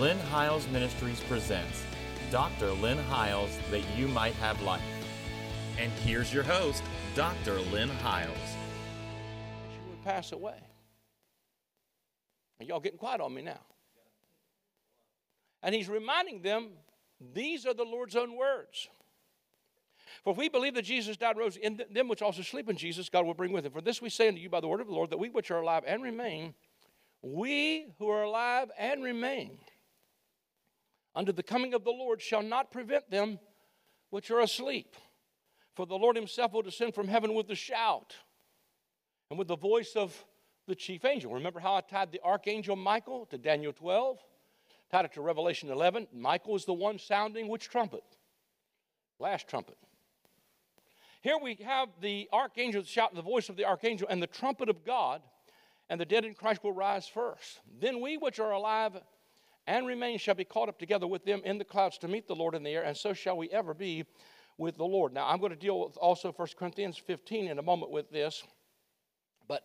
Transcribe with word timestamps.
Lynn 0.00 0.18
Hiles 0.18 0.66
Ministries 0.68 1.20
presents 1.28 1.84
Dr. 2.32 2.72
Lynn 2.72 2.98
Hiles 2.98 3.56
that 3.70 3.82
you 3.96 4.08
might 4.08 4.34
have 4.34 4.60
life. 4.62 4.82
And 5.78 5.92
here's 6.04 6.34
your 6.34 6.42
host, 6.42 6.82
Dr. 7.14 7.60
Lynn 7.60 7.88
Hiles. 7.88 8.36
She 9.72 9.78
would 9.88 10.02
pass 10.04 10.32
away. 10.32 10.58
And 12.58 12.68
y'all 12.68 12.80
getting 12.80 12.98
quiet 12.98 13.20
on 13.20 13.32
me 13.32 13.42
now. 13.42 13.60
And 15.62 15.74
he's 15.74 15.88
reminding 15.88 16.42
them 16.42 16.70
these 17.32 17.64
are 17.64 17.74
the 17.74 17.84
Lord's 17.84 18.16
own 18.16 18.36
words. 18.36 18.88
For 20.24 20.32
if 20.32 20.36
we 20.36 20.48
believe 20.48 20.74
that 20.74 20.82
Jesus 20.82 21.16
died 21.16 21.36
and 21.36 21.38
rose, 21.38 21.56
in 21.56 21.80
them 21.92 22.08
which 22.08 22.20
also 22.20 22.42
sleep 22.42 22.68
in 22.68 22.76
Jesus, 22.76 23.08
God 23.08 23.26
will 23.26 23.34
bring 23.34 23.52
with 23.52 23.64
him. 23.64 23.72
For 23.72 23.80
this 23.80 24.02
we 24.02 24.10
say 24.10 24.26
unto 24.26 24.40
you 24.40 24.48
by 24.48 24.60
the 24.60 24.68
word 24.68 24.80
of 24.80 24.88
the 24.88 24.92
Lord, 24.92 25.10
that 25.10 25.18
we 25.18 25.28
which 25.28 25.52
are 25.52 25.60
alive 25.60 25.84
and 25.86 26.02
remain, 26.02 26.54
we 27.22 27.86
who 27.98 28.08
are 28.08 28.24
alive 28.24 28.70
and 28.76 29.02
remain, 29.02 29.58
unto 31.14 31.32
the 31.32 31.42
coming 31.42 31.74
of 31.74 31.84
the 31.84 31.90
Lord 31.90 32.20
shall 32.20 32.42
not 32.42 32.70
prevent 32.70 33.10
them 33.10 33.38
which 34.10 34.30
are 34.30 34.40
asleep. 34.40 34.96
For 35.74 35.86
the 35.86 35.96
Lord 35.96 36.16
himself 36.16 36.52
will 36.52 36.62
descend 36.62 36.94
from 36.94 37.08
heaven 37.08 37.34
with 37.34 37.50
a 37.50 37.54
shout 37.54 38.14
and 39.28 39.38
with 39.38 39.48
the 39.48 39.56
voice 39.56 39.92
of 39.96 40.24
the 40.66 40.74
chief 40.74 41.04
angel. 41.04 41.34
Remember 41.34 41.60
how 41.60 41.74
I 41.74 41.80
tied 41.80 42.12
the 42.12 42.20
archangel 42.24 42.76
Michael 42.76 43.26
to 43.26 43.38
Daniel 43.38 43.72
12? 43.72 44.18
Tied 44.90 45.06
it 45.06 45.12
to 45.14 45.20
Revelation 45.20 45.70
11. 45.70 46.06
Michael 46.12 46.56
is 46.56 46.64
the 46.64 46.72
one 46.72 46.98
sounding 46.98 47.48
which 47.48 47.68
trumpet? 47.68 48.04
Last 49.18 49.48
trumpet. 49.48 49.76
Here 51.20 51.38
we 51.42 51.54
have 51.64 51.88
the 52.00 52.28
archangel 52.32 52.82
shouting 52.84 53.16
the 53.16 53.22
voice 53.22 53.48
of 53.48 53.56
the 53.56 53.64
archangel 53.64 54.06
and 54.08 54.22
the 54.22 54.26
trumpet 54.26 54.68
of 54.68 54.84
God, 54.84 55.22
and 55.88 56.00
the 56.00 56.04
dead 56.04 56.24
in 56.24 56.34
Christ 56.34 56.62
will 56.62 56.72
rise 56.72 57.08
first. 57.08 57.60
Then 57.80 58.00
we 58.00 58.16
which 58.16 58.38
are 58.38 58.52
alive 58.52 58.92
and 59.66 59.86
remain 59.86 60.18
shall 60.18 60.34
be 60.34 60.44
caught 60.44 60.68
up 60.68 60.78
together 60.78 61.06
with 61.06 61.24
them 61.24 61.40
in 61.44 61.58
the 61.58 61.64
clouds 61.64 61.98
to 61.98 62.08
meet 62.08 62.26
the 62.26 62.34
Lord 62.34 62.54
in 62.54 62.62
the 62.62 62.70
air, 62.70 62.82
and 62.82 62.96
so 62.96 63.12
shall 63.12 63.36
we 63.36 63.48
ever 63.50 63.74
be 63.74 64.04
with 64.58 64.76
the 64.76 64.84
Lord. 64.84 65.12
Now, 65.12 65.26
I'm 65.28 65.38
going 65.38 65.52
to 65.52 65.58
deal 65.58 65.80
with 65.80 65.96
also 65.96 66.32
1 66.32 66.48
Corinthians 66.58 66.98
15 66.98 67.48
in 67.48 67.58
a 67.58 67.62
moment 67.62 67.90
with 67.90 68.10
this, 68.10 68.44
but, 69.48 69.64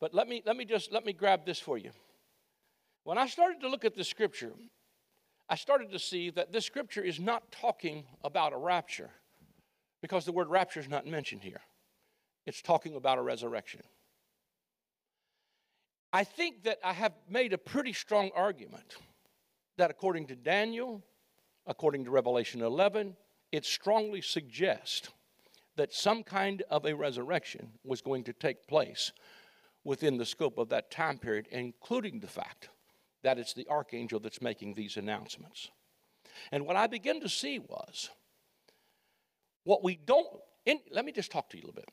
but 0.00 0.14
let, 0.14 0.28
me, 0.28 0.42
let 0.46 0.56
me 0.56 0.64
just 0.64 0.92
let 0.92 1.04
me 1.04 1.12
grab 1.12 1.44
this 1.44 1.58
for 1.58 1.78
you. 1.78 1.90
When 3.04 3.18
I 3.18 3.26
started 3.26 3.60
to 3.62 3.68
look 3.68 3.84
at 3.84 3.96
the 3.96 4.04
scripture, 4.04 4.52
I 5.48 5.56
started 5.56 5.90
to 5.92 5.98
see 5.98 6.30
that 6.30 6.52
this 6.52 6.64
scripture 6.64 7.02
is 7.02 7.18
not 7.18 7.50
talking 7.50 8.04
about 8.22 8.52
a 8.52 8.56
rapture 8.56 9.10
because 10.00 10.24
the 10.24 10.32
word 10.32 10.48
rapture 10.48 10.80
is 10.80 10.88
not 10.88 11.06
mentioned 11.06 11.42
here. 11.42 11.60
It's 12.46 12.62
talking 12.62 12.94
about 12.94 13.18
a 13.18 13.22
resurrection. 13.22 13.82
I 16.12 16.24
think 16.24 16.64
that 16.64 16.78
I 16.84 16.92
have 16.92 17.12
made 17.28 17.52
a 17.52 17.58
pretty 17.58 17.92
strong 17.92 18.30
argument 18.34 18.96
that 19.80 19.90
according 19.90 20.26
to 20.26 20.36
Daniel, 20.36 21.02
according 21.66 22.04
to 22.04 22.10
Revelation 22.10 22.60
11, 22.60 23.16
it 23.50 23.64
strongly 23.64 24.20
suggests 24.20 25.08
that 25.76 25.94
some 25.94 26.22
kind 26.22 26.62
of 26.70 26.84
a 26.84 26.94
resurrection 26.94 27.70
was 27.82 28.02
going 28.02 28.24
to 28.24 28.34
take 28.34 28.66
place 28.66 29.10
within 29.82 30.18
the 30.18 30.26
scope 30.26 30.58
of 30.58 30.68
that 30.68 30.90
time 30.90 31.16
period, 31.16 31.48
including 31.50 32.20
the 32.20 32.26
fact 32.26 32.68
that 33.22 33.38
it's 33.38 33.54
the 33.54 33.66
archangel 33.68 34.20
that's 34.20 34.42
making 34.42 34.74
these 34.74 34.98
announcements. 34.98 35.70
And 36.52 36.66
what 36.66 36.76
I 36.76 36.86
began 36.86 37.18
to 37.20 37.28
see 37.30 37.58
was 37.58 38.10
what 39.64 39.82
we 39.82 39.96
don't, 39.96 40.28
in, 40.66 40.78
let 40.90 41.06
me 41.06 41.12
just 41.12 41.32
talk 41.32 41.48
to 41.50 41.56
you 41.56 41.62
a 41.62 41.66
little 41.66 41.80
bit. 41.80 41.88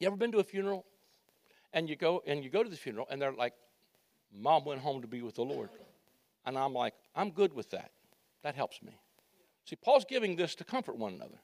You 0.00 0.06
ever 0.08 0.16
been 0.16 0.32
to 0.32 0.38
a 0.38 0.44
funeral 0.44 0.84
and 1.72 1.88
you 1.88 1.96
go 1.96 2.22
and 2.26 2.44
you 2.44 2.50
go 2.50 2.62
to 2.62 2.68
the 2.68 2.76
funeral 2.76 3.06
and 3.10 3.22
they're 3.22 3.32
like, 3.32 3.54
Mom 4.36 4.66
went 4.66 4.82
home 4.82 5.00
to 5.00 5.08
be 5.08 5.22
with 5.22 5.36
the 5.36 5.44
Lord. 5.44 5.70
And 6.46 6.58
I'm 6.58 6.74
like, 6.74 6.94
I'm 7.14 7.30
good 7.30 7.54
with 7.54 7.70
that. 7.70 7.90
That 8.42 8.54
helps 8.54 8.82
me. 8.82 8.98
See, 9.64 9.76
Paul's 9.76 10.04
giving 10.04 10.36
this 10.36 10.54
to 10.56 10.64
comfort 10.64 10.96
one 10.96 11.14
another. 11.14 11.40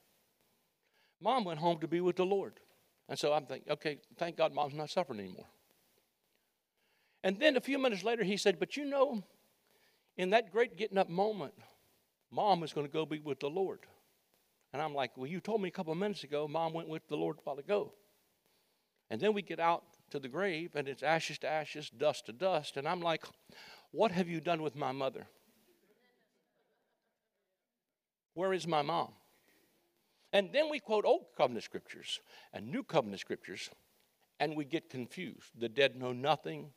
Mom 1.23 1.45
went 1.45 1.59
home 1.59 1.79
to 1.81 1.89
be 1.89 2.01
with 2.01 2.17
the 2.17 2.25
Lord. 2.25 2.61
And 3.09 3.19
so 3.19 3.33
I'm 3.33 3.47
thinking, 3.47 3.73
okay, 3.73 3.99
thank 4.19 4.37
God 4.37 4.53
mom's 4.53 4.75
not 4.75 4.91
suffering 4.91 5.21
anymore. 5.21 5.47
And 7.23 7.39
then 7.39 7.57
a 7.57 7.61
few 7.61 7.79
minutes 7.79 8.05
later, 8.05 8.25
he 8.25 8.37
said, 8.37 8.59
But 8.59 8.77
you 8.77 8.85
know, 8.85 9.23
in 10.17 10.31
that 10.31 10.53
great 10.53 10.77
getting 10.77 10.99
up 10.99 11.09
moment, 11.09 11.55
mom 12.31 12.63
is 12.63 12.73
going 12.73 12.87
to 12.87 12.93
go 12.93 13.05
be 13.05 13.19
with 13.19 13.41
the 13.41 13.51
Lord. 13.51 13.81
And 14.73 14.81
I'm 14.81 14.95
like, 14.95 15.17
Well, 15.17 15.27
you 15.27 15.41
told 15.41 15.61
me 15.61 15.69
a 15.69 15.73
couple 15.73 15.93
of 15.93 15.99
minutes 15.99 16.25
ago, 16.25 16.49
mom 16.49 16.73
went 16.73 16.89
with 16.89 17.07
the 17.09 17.17
Lord 17.17 17.37
a 17.39 17.41
while 17.43 17.59
ago. 17.59 17.93
And 19.11 19.21
then 19.21 19.35
we 19.35 19.43
get 19.43 19.59
out 19.59 19.83
to 20.11 20.19
the 20.19 20.29
grave, 20.29 20.71
and 20.77 20.89
it's 20.89 21.03
ashes 21.03 21.39
to 21.41 21.49
ashes, 21.49 21.91
dust 21.91 22.27
to 22.27 22.33
dust. 22.33 22.77
And 22.77 22.87
I'm 22.89 23.01
like, 23.01 23.25
What 23.93 24.13
have 24.13 24.29
you 24.29 24.41
done 24.41 24.63
with 24.63 24.77
my 24.77 24.93
mother? 24.93 25.27
Where 28.35 28.53
is 28.53 28.67
my 28.67 28.83
mom? 28.83 29.09
And 30.33 30.51
then 30.53 30.71
we 30.71 30.79
quote 30.79 31.05
Old 31.05 31.27
Covenant 31.37 31.65
scriptures 31.65 32.21
and 32.53 32.71
New 32.71 32.85
Covenant 32.85 33.21
scriptures, 33.21 33.69
and 34.39 34.57
we 34.57 34.65
get 34.65 34.89
confused. 34.89 35.51
The 35.59 35.69
dead 35.69 35.97
know 35.97 36.13
nothing, 36.13 36.71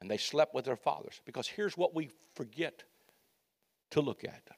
and 0.00 0.10
they 0.10 0.16
slept 0.16 0.54
with 0.54 0.64
their 0.64 0.76
fathers. 0.76 1.20
Because 1.26 1.46
here's 1.46 1.76
what 1.76 1.94
we 1.94 2.10
forget 2.34 2.84
to 3.90 4.00
look 4.00 4.24
at. 4.24 4.48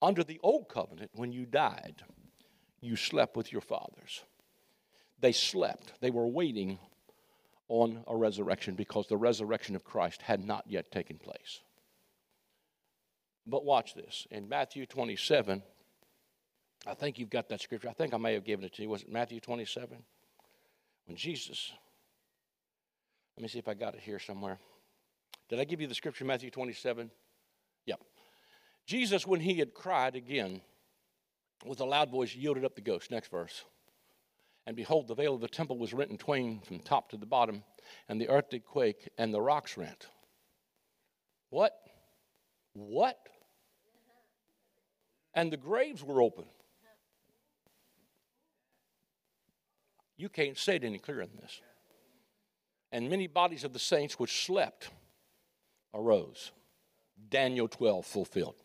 Under 0.00 0.24
the 0.24 0.40
Old 0.42 0.68
Covenant, 0.70 1.10
when 1.14 1.30
you 1.30 1.44
died, 1.44 2.02
you 2.80 2.96
slept 2.96 3.36
with 3.36 3.52
your 3.52 3.60
fathers. 3.60 4.24
They 5.18 5.32
slept, 5.32 5.92
they 6.00 6.10
were 6.10 6.26
waiting 6.26 6.78
on 7.70 8.02
a 8.08 8.16
resurrection 8.16 8.74
because 8.74 9.06
the 9.06 9.16
resurrection 9.16 9.76
of 9.76 9.84
Christ 9.84 10.22
had 10.22 10.44
not 10.44 10.64
yet 10.66 10.90
taken 10.90 11.18
place. 11.18 11.60
But 13.46 13.64
watch 13.64 13.94
this. 13.94 14.26
In 14.30 14.48
Matthew 14.48 14.86
27, 14.86 15.62
I 16.86 16.94
think 16.94 17.18
you've 17.18 17.30
got 17.30 17.48
that 17.48 17.60
scripture. 17.60 17.88
I 17.88 17.92
think 17.92 18.12
I 18.12 18.16
may 18.16 18.34
have 18.34 18.44
given 18.44 18.64
it 18.64 18.74
to 18.74 18.82
you. 18.82 18.88
Was 18.88 19.02
it 19.02 19.10
Matthew 19.10 19.38
27? 19.38 19.96
When 21.06 21.16
Jesus, 21.16 21.72
let 23.36 23.42
me 23.42 23.48
see 23.48 23.60
if 23.60 23.68
I 23.68 23.74
got 23.74 23.94
it 23.94 24.00
here 24.00 24.18
somewhere. 24.18 24.58
Did 25.48 25.60
I 25.60 25.64
give 25.64 25.80
you 25.80 25.86
the 25.86 25.94
scripture, 25.94 26.24
Matthew 26.24 26.50
27? 26.50 27.08
Yep. 27.86 28.00
Jesus, 28.86 29.26
when 29.26 29.40
he 29.40 29.58
had 29.58 29.74
cried 29.74 30.16
again 30.16 30.60
with 31.64 31.80
a 31.80 31.84
loud 31.84 32.10
voice, 32.10 32.34
yielded 32.34 32.64
up 32.64 32.74
the 32.74 32.80
ghost. 32.80 33.12
Next 33.12 33.30
verse. 33.30 33.64
And 34.70 34.76
behold, 34.76 35.08
the 35.08 35.16
veil 35.16 35.34
of 35.34 35.40
the 35.40 35.48
temple 35.48 35.78
was 35.78 35.92
rent 35.92 36.12
in 36.12 36.16
twain 36.16 36.60
from 36.60 36.78
top 36.78 37.10
to 37.10 37.16
the 37.16 37.26
bottom, 37.26 37.64
and 38.08 38.20
the 38.20 38.28
earth 38.28 38.50
did 38.50 38.64
quake, 38.64 39.08
and 39.18 39.34
the 39.34 39.40
rocks 39.40 39.76
rent. 39.76 40.06
What? 41.48 41.72
What? 42.74 43.18
And 45.34 45.52
the 45.52 45.56
graves 45.56 46.04
were 46.04 46.22
open. 46.22 46.44
You 50.16 50.28
can't 50.28 50.56
say 50.56 50.76
it 50.76 50.84
any 50.84 50.98
clearer 51.00 51.26
than 51.26 51.38
this. 51.38 51.60
And 52.92 53.10
many 53.10 53.26
bodies 53.26 53.64
of 53.64 53.72
the 53.72 53.80
saints 53.80 54.20
which 54.20 54.46
slept 54.46 54.90
arose. 55.92 56.52
Daniel 57.28 57.66
12 57.66 58.06
fulfilled. 58.06 58.62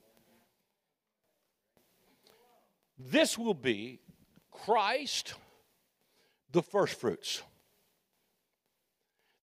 This 3.00 3.40
will 3.40 3.56
be 3.56 4.02
Christ, 4.52 5.34
the 6.56 6.64
first 6.64 7.00
fruits. 7.00 7.44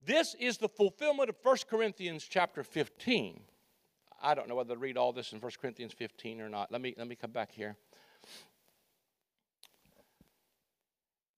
This 0.04 0.34
is 0.40 0.58
the 0.58 0.68
fulfillment 0.68 1.28
of 1.28 1.36
1 1.42 1.56
Corinthians 1.70 2.26
chapter 2.28 2.64
15. 2.64 3.40
I 4.20 4.34
don't 4.34 4.48
know 4.48 4.56
whether 4.56 4.74
to 4.74 4.80
read 4.80 4.96
all 4.96 5.12
this 5.12 5.32
in 5.32 5.38
1 5.38 5.52
Corinthians 5.60 5.92
15 5.92 6.40
or 6.40 6.48
not. 6.48 6.72
Let 6.72 6.80
me, 6.80 6.94
let 6.96 7.06
me 7.06 7.14
come 7.14 7.30
back 7.30 7.52
here. 7.52 7.76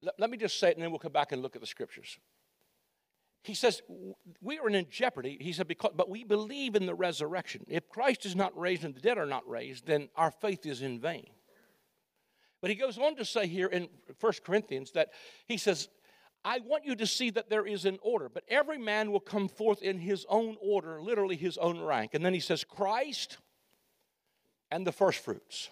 Let, 0.01 0.15
let 0.19 0.31
me 0.31 0.39
just 0.39 0.59
say 0.59 0.69
it 0.69 0.77
and 0.77 0.83
then 0.83 0.91
we'll 0.91 1.01
come 1.01 1.13
back 1.13 1.33
and 1.33 1.43
look 1.43 1.57
at 1.57 1.61
the 1.61 1.67
scriptures. 1.67 2.19
He 3.43 3.55
says, 3.55 3.83
We 4.41 4.59
are 4.59 4.71
in 4.71 4.87
jeopardy. 4.89 5.37
He 5.41 5.53
said, 5.53 5.69
because, 5.69 5.93
But 5.95 6.09
we 6.09 6.25
believe 6.25 6.77
in 6.77 6.87
the 6.87 6.95
resurrection. 6.95 7.65
If 7.69 7.89
Christ 7.89 8.25
is 8.25 8.37
not 8.37 8.57
raised 8.59 8.85
and 8.85 8.95
the 8.95 9.01
dead 9.01 9.19
are 9.19 9.27
not 9.27 9.47
raised, 9.47 9.87
then 9.87 10.09
our 10.17 10.31
faith 10.31 10.65
is 10.65 10.81
in 10.81 11.01
vain. 11.01 11.27
But 12.65 12.71
he 12.71 12.77
goes 12.77 12.97
on 12.97 13.15
to 13.17 13.27
say 13.27 13.47
here 13.47 13.67
in 13.67 13.89
1 14.19 14.33
Corinthians 14.43 14.93
that 14.93 15.11
he 15.47 15.59
says, 15.59 15.91
I 16.47 16.61
want 16.61 16.87
you 16.87 16.97
to 16.97 17.07
see 17.07 17.29
that 17.29 17.51
there 17.51 17.67
is 17.67 17.85
an 17.85 17.99
order, 18.01 18.31
but 18.31 18.43
every 18.49 18.79
man 18.79 19.13
will 19.13 19.21
come 19.21 19.49
forth 19.49 19.83
in 19.83 19.99
his 19.99 20.25
own 20.31 20.57
order, 20.63 21.03
literally 21.03 21.37
his 21.37 21.59
own 21.59 21.79
rank. 21.83 22.15
And 22.15 22.25
then 22.25 22.33
he 22.33 22.41
says, 22.41 22.65
Christ 22.65 23.37
and 24.71 24.87
the 24.87 24.93
firstfruits. 24.93 25.69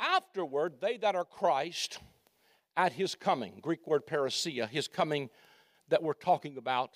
Afterward, 0.00 0.80
they 0.80 0.96
that 0.96 1.14
are 1.14 1.24
Christ 1.24 2.00
at 2.76 2.94
his 2.94 3.14
coming, 3.14 3.60
Greek 3.62 3.86
word 3.86 4.04
parousia, 4.04 4.68
his 4.68 4.88
coming 4.88 5.30
that 5.90 6.02
we're 6.02 6.12
talking 6.12 6.56
about 6.56 6.94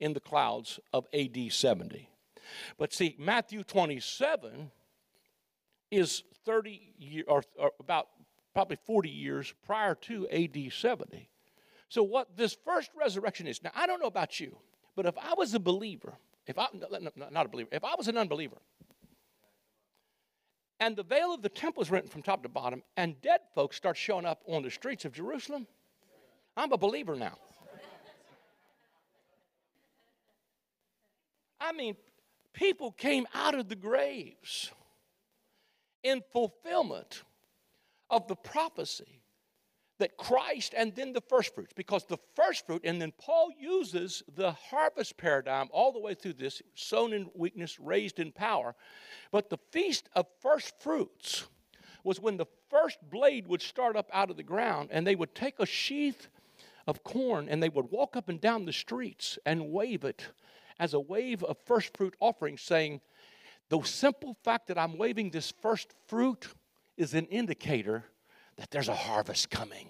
in 0.00 0.12
the 0.12 0.20
clouds 0.20 0.78
of 0.92 1.06
AD 1.14 1.50
70. 1.50 2.10
But 2.76 2.92
see, 2.92 3.16
Matthew 3.18 3.62
27 3.62 4.70
is 5.90 6.24
30 6.44 6.92
years, 6.98 7.24
or, 7.26 7.42
or 7.58 7.72
about 7.80 8.08
probably 8.54 8.78
40 8.86 9.08
years 9.08 9.54
prior 9.64 9.94
to 9.94 10.28
AD 10.28 10.72
70. 10.72 11.28
So, 11.88 12.02
what 12.02 12.36
this 12.36 12.56
first 12.64 12.90
resurrection 12.98 13.46
is 13.46 13.62
now, 13.62 13.70
I 13.74 13.86
don't 13.86 14.00
know 14.00 14.06
about 14.06 14.40
you, 14.40 14.58
but 14.96 15.06
if 15.06 15.16
I 15.16 15.34
was 15.34 15.54
a 15.54 15.60
believer 15.60 16.18
if 16.48 16.58
I, 16.58 16.66
not 17.30 17.44
a 17.44 17.48
believer, 17.48 17.68
if 17.70 17.84
I 17.84 17.94
was 17.96 18.08
an 18.08 18.16
unbeliever, 18.16 18.56
and 20.80 20.96
the 20.96 21.02
veil 21.02 21.34
of 21.34 21.42
the 21.42 21.50
temple 21.50 21.82
is 21.82 21.90
rent 21.90 22.10
from 22.10 22.22
top 22.22 22.42
to 22.42 22.48
bottom, 22.48 22.82
and 22.96 23.20
dead 23.20 23.40
folks 23.54 23.76
start 23.76 23.98
showing 23.98 24.24
up 24.24 24.42
on 24.46 24.62
the 24.62 24.70
streets 24.70 25.04
of 25.04 25.12
Jerusalem, 25.12 25.66
I'm 26.56 26.72
a 26.72 26.78
believer 26.78 27.14
now. 27.14 27.36
I 31.60 31.72
mean, 31.72 31.96
people 32.54 32.92
came 32.92 33.26
out 33.34 33.54
of 33.54 33.68
the 33.68 33.76
graves 33.76 34.70
in 36.02 36.22
fulfillment 36.32 37.24
of 38.10 38.26
the 38.26 38.36
prophecy 38.36 39.22
that 39.98 40.16
Christ 40.16 40.74
and 40.76 40.94
then 40.94 41.12
the 41.12 41.20
first 41.20 41.54
fruits, 41.54 41.72
because 41.74 42.04
the 42.04 42.18
first 42.36 42.66
fruit, 42.66 42.82
and 42.84 43.02
then 43.02 43.12
Paul 43.18 43.50
uses 43.58 44.22
the 44.36 44.52
harvest 44.52 45.16
paradigm 45.16 45.68
all 45.72 45.92
the 45.92 45.98
way 45.98 46.14
through 46.14 46.34
this 46.34 46.62
sown 46.74 47.12
in 47.12 47.30
weakness, 47.34 47.80
raised 47.80 48.20
in 48.20 48.30
power. 48.30 48.74
But 49.32 49.50
the 49.50 49.58
feast 49.72 50.08
of 50.14 50.26
first 50.40 50.80
fruits 50.80 51.46
was 52.04 52.20
when 52.20 52.36
the 52.36 52.46
first 52.70 52.98
blade 53.10 53.48
would 53.48 53.60
start 53.60 53.96
up 53.96 54.08
out 54.12 54.30
of 54.30 54.36
the 54.36 54.42
ground, 54.42 54.90
and 54.92 55.06
they 55.06 55.16
would 55.16 55.34
take 55.34 55.58
a 55.58 55.66
sheath 55.66 56.28
of 56.86 57.04
corn 57.04 57.48
and 57.50 57.62
they 57.62 57.68
would 57.68 57.90
walk 57.90 58.16
up 58.16 58.30
and 58.30 58.40
down 58.40 58.64
the 58.64 58.72
streets 58.72 59.38
and 59.44 59.70
wave 59.70 60.04
it 60.04 60.26
as 60.80 60.94
a 60.94 61.00
wave 61.00 61.44
of 61.44 61.56
first 61.66 61.94
fruit 61.96 62.14
offering, 62.18 62.56
saying, 62.56 63.00
The 63.68 63.82
simple 63.82 64.36
fact 64.42 64.68
that 64.68 64.78
I'm 64.78 64.96
waving 64.96 65.30
this 65.30 65.52
first 65.60 65.92
fruit 66.06 66.48
is 66.98 67.14
an 67.14 67.26
indicator 67.26 68.04
that 68.56 68.70
there's 68.70 68.88
a 68.88 68.94
harvest 68.94 69.50
coming. 69.50 69.88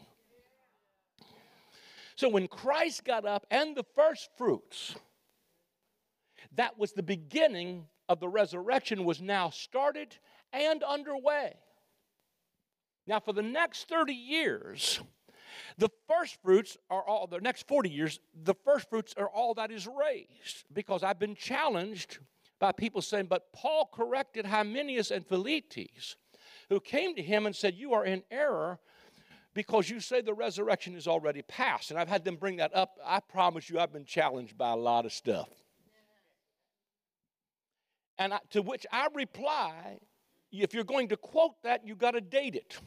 So 2.14 2.28
when 2.28 2.48
Christ 2.48 3.04
got 3.04 3.24
up 3.24 3.46
and 3.50 3.76
the 3.76 3.84
first 3.94 4.28
fruits, 4.36 4.94
that 6.54 6.78
was 6.78 6.92
the 6.92 7.02
beginning 7.02 7.86
of 8.08 8.20
the 8.20 8.28
resurrection, 8.28 9.04
was 9.04 9.20
now 9.20 9.50
started 9.50 10.16
and 10.52 10.82
underway. 10.82 11.54
Now, 13.06 13.20
for 13.20 13.32
the 13.32 13.42
next 13.42 13.88
30 13.88 14.12
years, 14.12 15.00
the 15.78 15.88
first 16.08 16.38
fruits 16.42 16.76
are 16.90 17.02
all, 17.02 17.26
the 17.26 17.40
next 17.40 17.66
40 17.68 17.88
years, 17.88 18.20
the 18.44 18.54
first 18.64 18.90
fruits 18.90 19.14
are 19.16 19.28
all 19.28 19.54
that 19.54 19.70
is 19.70 19.86
raised 19.86 20.64
because 20.72 21.02
I've 21.02 21.18
been 21.18 21.34
challenged 21.34 22.18
by 22.58 22.72
people 22.72 23.00
saying, 23.00 23.26
but 23.26 23.52
Paul 23.52 23.88
corrected 23.92 24.44
Hymenaeus 24.44 25.10
and 25.10 25.26
Philetus 25.26 26.16
who 26.68 26.80
came 26.80 27.14
to 27.16 27.22
him 27.22 27.46
and 27.46 27.54
said, 27.54 27.74
You 27.74 27.94
are 27.94 28.04
in 28.04 28.22
error 28.30 28.78
because 29.54 29.90
you 29.90 30.00
say 30.00 30.20
the 30.20 30.34
resurrection 30.34 30.94
is 30.94 31.08
already 31.08 31.42
past. 31.42 31.90
And 31.90 31.98
I've 31.98 32.08
had 32.08 32.24
them 32.24 32.36
bring 32.36 32.56
that 32.56 32.74
up. 32.76 32.98
I 33.04 33.20
promise 33.20 33.68
you, 33.68 33.78
I've 33.78 33.92
been 33.92 34.04
challenged 34.04 34.56
by 34.56 34.70
a 34.70 34.76
lot 34.76 35.04
of 35.04 35.12
stuff. 35.12 35.48
And 38.18 38.34
I, 38.34 38.40
to 38.50 38.62
which 38.62 38.86
I 38.92 39.08
reply, 39.14 39.98
if 40.50 40.74
you're 40.74 40.84
going 40.84 41.08
to 41.08 41.16
quote 41.16 41.62
that, 41.62 41.86
you've 41.86 41.98
got 41.98 42.12
to 42.12 42.20
date 42.20 42.54
it. 42.54 42.78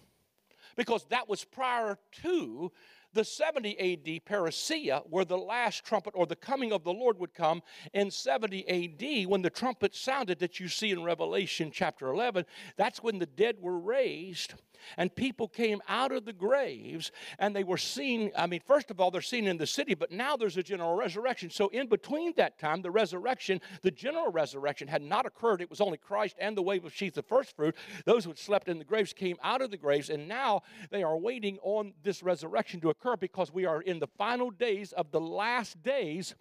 Because 0.75 1.05
that 1.09 1.27
was 1.27 1.43
prior 1.43 1.97
to 2.23 2.71
the 3.13 3.23
70 3.23 3.79
AD 3.79 4.25
parousia, 4.25 5.03
where 5.09 5.25
the 5.25 5.37
last 5.37 5.83
trumpet 5.83 6.13
or 6.15 6.25
the 6.25 6.35
coming 6.35 6.71
of 6.71 6.83
the 6.83 6.93
Lord 6.93 7.19
would 7.19 7.33
come 7.33 7.61
in 7.93 8.11
70 8.11 8.67
AD, 8.67 9.27
when 9.27 9.41
the 9.41 9.49
trumpet 9.49 9.95
sounded 9.95 10.39
that 10.39 10.59
you 10.59 10.67
see 10.67 10.91
in 10.91 11.03
Revelation 11.03 11.71
chapter 11.73 12.07
11, 12.07 12.45
that's 12.77 13.03
when 13.03 13.19
the 13.19 13.25
dead 13.25 13.57
were 13.59 13.79
raised 13.79 14.53
and 14.97 15.13
people 15.15 15.47
came 15.47 15.81
out 15.87 16.11
of 16.11 16.25
the 16.25 16.33
graves 16.33 17.11
and 17.39 17.55
they 17.55 17.63
were 17.63 17.77
seen. 17.77 18.31
I 18.35 18.47
mean, 18.47 18.61
first 18.65 18.91
of 18.91 18.99
all, 18.99 19.11
they're 19.11 19.21
seen 19.21 19.47
in 19.47 19.57
the 19.57 19.67
city, 19.67 19.93
but 19.93 20.11
now 20.11 20.35
there's 20.35 20.57
a 20.57 20.63
general 20.63 20.95
resurrection. 20.95 21.49
So, 21.49 21.69
in 21.69 21.87
between 21.87 22.33
that 22.37 22.59
time, 22.59 22.81
the 22.81 22.91
resurrection, 22.91 23.61
the 23.81 23.91
general 23.91 24.31
resurrection 24.31 24.87
had 24.87 25.01
not 25.01 25.25
occurred. 25.25 25.61
It 25.61 25.69
was 25.69 25.81
only 25.81 25.97
Christ 25.97 26.35
and 26.39 26.55
the 26.55 26.61
wave 26.61 26.85
of 26.85 26.93
sheath, 26.93 27.13
the 27.13 27.23
first 27.23 27.55
fruit. 27.55 27.75
Those 28.05 28.23
who 28.23 28.31
had 28.31 28.39
slept 28.39 28.67
in 28.67 28.79
the 28.79 28.85
graves 28.85 29.13
came 29.13 29.37
out 29.43 29.61
of 29.61 29.71
the 29.71 29.77
graves, 29.77 30.09
and 30.09 30.27
now 30.27 30.61
they 30.89 31.03
are 31.03 31.17
waiting 31.17 31.57
on 31.61 31.93
this 32.03 32.23
resurrection 32.23 32.79
to 32.81 32.89
occur 32.89 33.15
because 33.17 33.53
we 33.53 33.65
are 33.65 33.81
in 33.81 33.99
the 33.99 34.07
final 34.07 34.51
days 34.51 34.91
of 34.93 35.11
the 35.11 35.21
last 35.21 35.81
days 35.83 36.35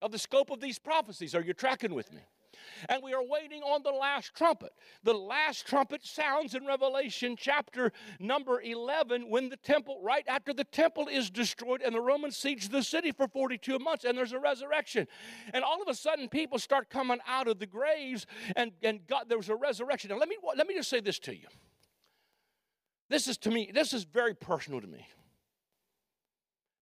of 0.00 0.10
the 0.10 0.18
scope 0.18 0.50
of 0.50 0.60
these 0.60 0.78
prophecies. 0.78 1.34
Are 1.34 1.42
you 1.42 1.54
tracking 1.54 1.94
with 1.94 2.12
me? 2.12 2.22
And 2.88 3.02
we 3.02 3.12
are 3.12 3.22
waiting 3.22 3.62
on 3.62 3.82
the 3.82 3.90
last 3.90 4.34
trumpet. 4.34 4.72
The 5.02 5.14
last 5.14 5.66
trumpet 5.66 6.04
sounds 6.04 6.54
in 6.54 6.66
Revelation 6.66 7.36
chapter 7.38 7.92
number 8.18 8.60
11 8.60 9.28
when 9.28 9.48
the 9.48 9.56
temple, 9.56 10.00
right 10.02 10.24
after 10.26 10.52
the 10.52 10.64
temple 10.64 11.08
is 11.08 11.30
destroyed 11.30 11.82
and 11.82 11.94
the 11.94 12.00
Romans 12.00 12.36
siege 12.36 12.68
the 12.68 12.82
city 12.82 13.12
for 13.12 13.28
42 13.28 13.78
months 13.78 14.04
and 14.04 14.16
there's 14.16 14.32
a 14.32 14.38
resurrection. 14.38 15.06
And 15.52 15.64
all 15.64 15.82
of 15.82 15.88
a 15.88 15.94
sudden 15.94 16.28
people 16.28 16.58
start 16.58 16.90
coming 16.90 17.18
out 17.26 17.48
of 17.48 17.58
the 17.58 17.66
graves 17.66 18.26
and, 18.56 18.72
and 18.82 19.06
God, 19.06 19.24
there 19.28 19.38
was 19.38 19.48
a 19.48 19.56
resurrection. 19.56 20.10
Now 20.10 20.18
let 20.18 20.28
me, 20.28 20.36
let 20.56 20.66
me 20.66 20.74
just 20.74 20.90
say 20.90 21.00
this 21.00 21.18
to 21.20 21.34
you. 21.34 21.46
This 23.08 23.28
is 23.28 23.36
to 23.38 23.50
me, 23.50 23.70
this 23.72 23.92
is 23.92 24.04
very 24.04 24.34
personal 24.34 24.80
to 24.80 24.86
me. 24.86 25.06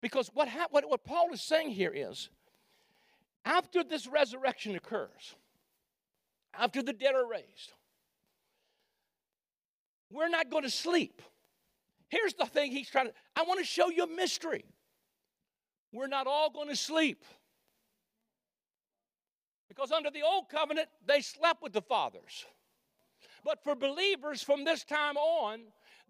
Because 0.01 0.31
what, 0.33 0.49
what, 0.71 0.89
what 0.89 1.05
Paul 1.05 1.33
is 1.33 1.43
saying 1.43 1.71
here 1.71 1.93
is, 1.95 2.31
after 3.45 3.83
this 3.83 4.07
resurrection 4.07 4.77
occurs, 4.77 5.35
after 6.59 6.83
the 6.83 6.93
dead 6.93 7.15
are 7.15 7.27
raised. 7.27 7.73
We're 10.11 10.29
not 10.29 10.51
going 10.51 10.65
to 10.65 10.71
sleep. 10.71 11.23
Here's 12.09 12.35
the 12.35 12.47
thing 12.47 12.73
he's 12.73 12.91
trying 12.91 13.07
to, 13.07 13.13
I 13.37 13.45
want 13.45 13.61
to 13.61 13.67
show 13.67 13.89
you 13.89 14.05
a 14.05 14.09
mystery. 14.09 14.65
We're 15.93 16.09
not 16.09 16.27
all 16.27 16.51
going 16.51 16.69
to 16.69 16.77
sleep. 16.77 17.25
Because 19.69 19.93
under 19.93 20.11
the 20.11 20.23
old 20.23 20.49
covenant, 20.49 20.89
they 21.07 21.21
slept 21.21 21.63
with 21.63 21.73
the 21.73 21.83
fathers. 21.83 22.45
But 23.45 23.63
for 23.63 23.75
believers 23.75 24.43
from 24.43 24.65
this 24.65 24.85
time 24.85 25.17
on, 25.17 25.61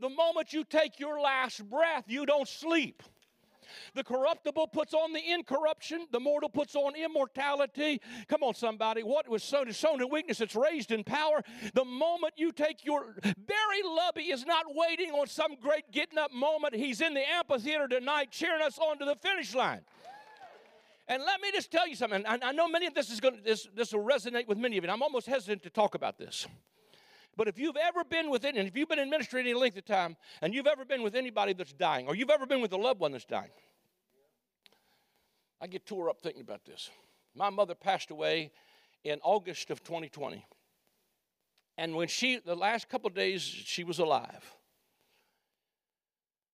the 0.00 0.08
moment 0.08 0.52
you 0.52 0.64
take 0.64 0.98
your 0.98 1.20
last 1.20 1.68
breath, 1.68 2.04
you 2.08 2.24
don't 2.24 2.48
sleep. 2.48 3.02
The 3.94 4.04
corruptible 4.04 4.68
puts 4.68 4.94
on 4.94 5.12
the 5.12 5.32
incorruption, 5.32 6.06
the 6.10 6.20
mortal 6.20 6.48
puts 6.48 6.74
on 6.74 6.94
immortality. 6.94 8.00
Come 8.28 8.42
on, 8.42 8.54
somebody. 8.54 9.02
What 9.02 9.28
was 9.28 9.42
sown 9.42 9.68
is 9.68 9.76
sown 9.76 10.00
in 10.00 10.10
weakness, 10.10 10.40
it's 10.40 10.56
raised 10.56 10.92
in 10.92 11.04
power. 11.04 11.42
The 11.74 11.84
moment 11.84 12.34
you 12.36 12.52
take 12.52 12.84
your 12.84 13.14
Barry 13.22 13.82
Lubbey 13.84 14.32
is 14.32 14.44
not 14.46 14.66
waiting 14.68 15.10
on 15.10 15.26
some 15.26 15.56
great 15.60 15.90
getting 15.92 16.18
up 16.18 16.32
moment. 16.32 16.74
He's 16.74 17.00
in 17.00 17.14
the 17.14 17.28
amphitheater 17.28 17.88
tonight 17.88 18.30
cheering 18.30 18.62
us 18.62 18.78
on 18.78 18.98
to 18.98 19.04
the 19.04 19.16
finish 19.16 19.54
line. 19.54 19.80
And 21.08 21.24
let 21.24 21.40
me 21.40 21.50
just 21.52 21.72
tell 21.72 21.88
you 21.88 21.96
something. 21.96 22.24
I, 22.24 22.38
I 22.40 22.52
know 22.52 22.68
many 22.68 22.86
of 22.86 22.94
this 22.94 23.10
is 23.10 23.18
going 23.18 23.36
to 23.36 23.42
this, 23.42 23.66
this 23.74 23.92
will 23.92 24.04
resonate 24.04 24.46
with 24.46 24.58
many 24.58 24.78
of 24.78 24.84
you. 24.84 24.90
I'm 24.90 25.02
almost 25.02 25.26
hesitant 25.26 25.64
to 25.64 25.70
talk 25.70 25.96
about 25.96 26.18
this. 26.18 26.46
But 27.40 27.48
if 27.48 27.58
you've 27.58 27.78
ever 27.78 28.04
been 28.04 28.28
with 28.28 28.44
it, 28.44 28.54
and 28.54 28.68
if 28.68 28.76
you've 28.76 28.90
been 28.90 28.98
in 28.98 29.08
ministry 29.08 29.40
any 29.40 29.54
length 29.54 29.78
of 29.78 29.86
time, 29.86 30.14
and 30.42 30.52
you've 30.52 30.66
ever 30.66 30.84
been 30.84 31.02
with 31.02 31.14
anybody 31.14 31.54
that's 31.54 31.72
dying, 31.72 32.06
or 32.06 32.14
you've 32.14 32.28
ever 32.28 32.44
been 32.44 32.60
with 32.60 32.74
a 32.74 32.76
loved 32.76 33.00
one 33.00 33.12
that's 33.12 33.24
dying, 33.24 33.48
I 35.58 35.66
get 35.66 35.86
tore 35.86 36.10
up 36.10 36.20
thinking 36.20 36.42
about 36.42 36.66
this. 36.66 36.90
My 37.34 37.48
mother 37.48 37.74
passed 37.74 38.10
away 38.10 38.52
in 39.04 39.20
August 39.22 39.70
of 39.70 39.82
2020. 39.82 40.44
And 41.78 41.96
when 41.96 42.08
she, 42.08 42.40
the 42.44 42.54
last 42.54 42.90
couple 42.90 43.08
days 43.08 43.40
she 43.40 43.84
was 43.84 44.00
alive, 44.00 44.44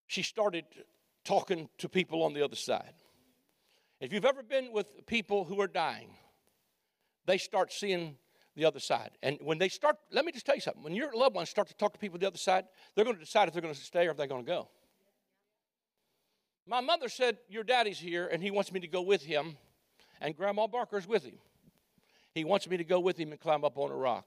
she 0.06 0.22
started 0.22 0.66
talking 1.24 1.68
to 1.78 1.88
people 1.88 2.22
on 2.22 2.32
the 2.32 2.44
other 2.44 2.54
side. 2.54 2.94
If 4.00 4.12
you've 4.12 4.24
ever 4.24 4.44
been 4.44 4.70
with 4.70 5.04
people 5.06 5.42
who 5.42 5.60
are 5.60 5.66
dying, 5.66 6.10
they 7.24 7.38
start 7.38 7.72
seeing 7.72 8.18
the 8.56 8.64
other 8.64 8.80
side. 8.80 9.10
And 9.22 9.38
when 9.42 9.58
they 9.58 9.68
start, 9.68 9.96
let 10.10 10.24
me 10.24 10.32
just 10.32 10.46
tell 10.46 10.54
you 10.54 10.60
something. 10.60 10.82
When 10.82 10.94
your 10.94 11.12
loved 11.14 11.36
ones 11.36 11.50
start 11.50 11.68
to 11.68 11.76
talk 11.76 11.92
to 11.92 11.98
people 11.98 12.18
the 12.18 12.26
other 12.26 12.38
side, 12.38 12.64
they're 12.94 13.04
going 13.04 13.16
to 13.16 13.22
decide 13.22 13.48
if 13.48 13.54
they're 13.54 13.62
going 13.62 13.74
to 13.74 13.80
stay 13.80 14.06
or 14.06 14.10
if 14.10 14.16
they're 14.16 14.26
going 14.26 14.44
to 14.44 14.50
go. 14.50 14.68
My 16.66 16.80
mother 16.80 17.08
said, 17.08 17.38
Your 17.48 17.62
daddy's 17.62 17.98
here 17.98 18.26
and 18.26 18.42
he 18.42 18.50
wants 18.50 18.72
me 18.72 18.80
to 18.80 18.88
go 18.88 19.02
with 19.02 19.22
him, 19.22 19.56
and 20.20 20.34
Grandma 20.36 20.66
Barker's 20.66 21.06
with 21.06 21.24
him. 21.24 21.38
He 22.34 22.44
wants 22.44 22.68
me 22.68 22.76
to 22.76 22.84
go 22.84 22.98
with 22.98 23.18
him 23.18 23.30
and 23.30 23.40
climb 23.40 23.64
up 23.64 23.78
on 23.78 23.90
a 23.90 23.94
rock. 23.94 24.26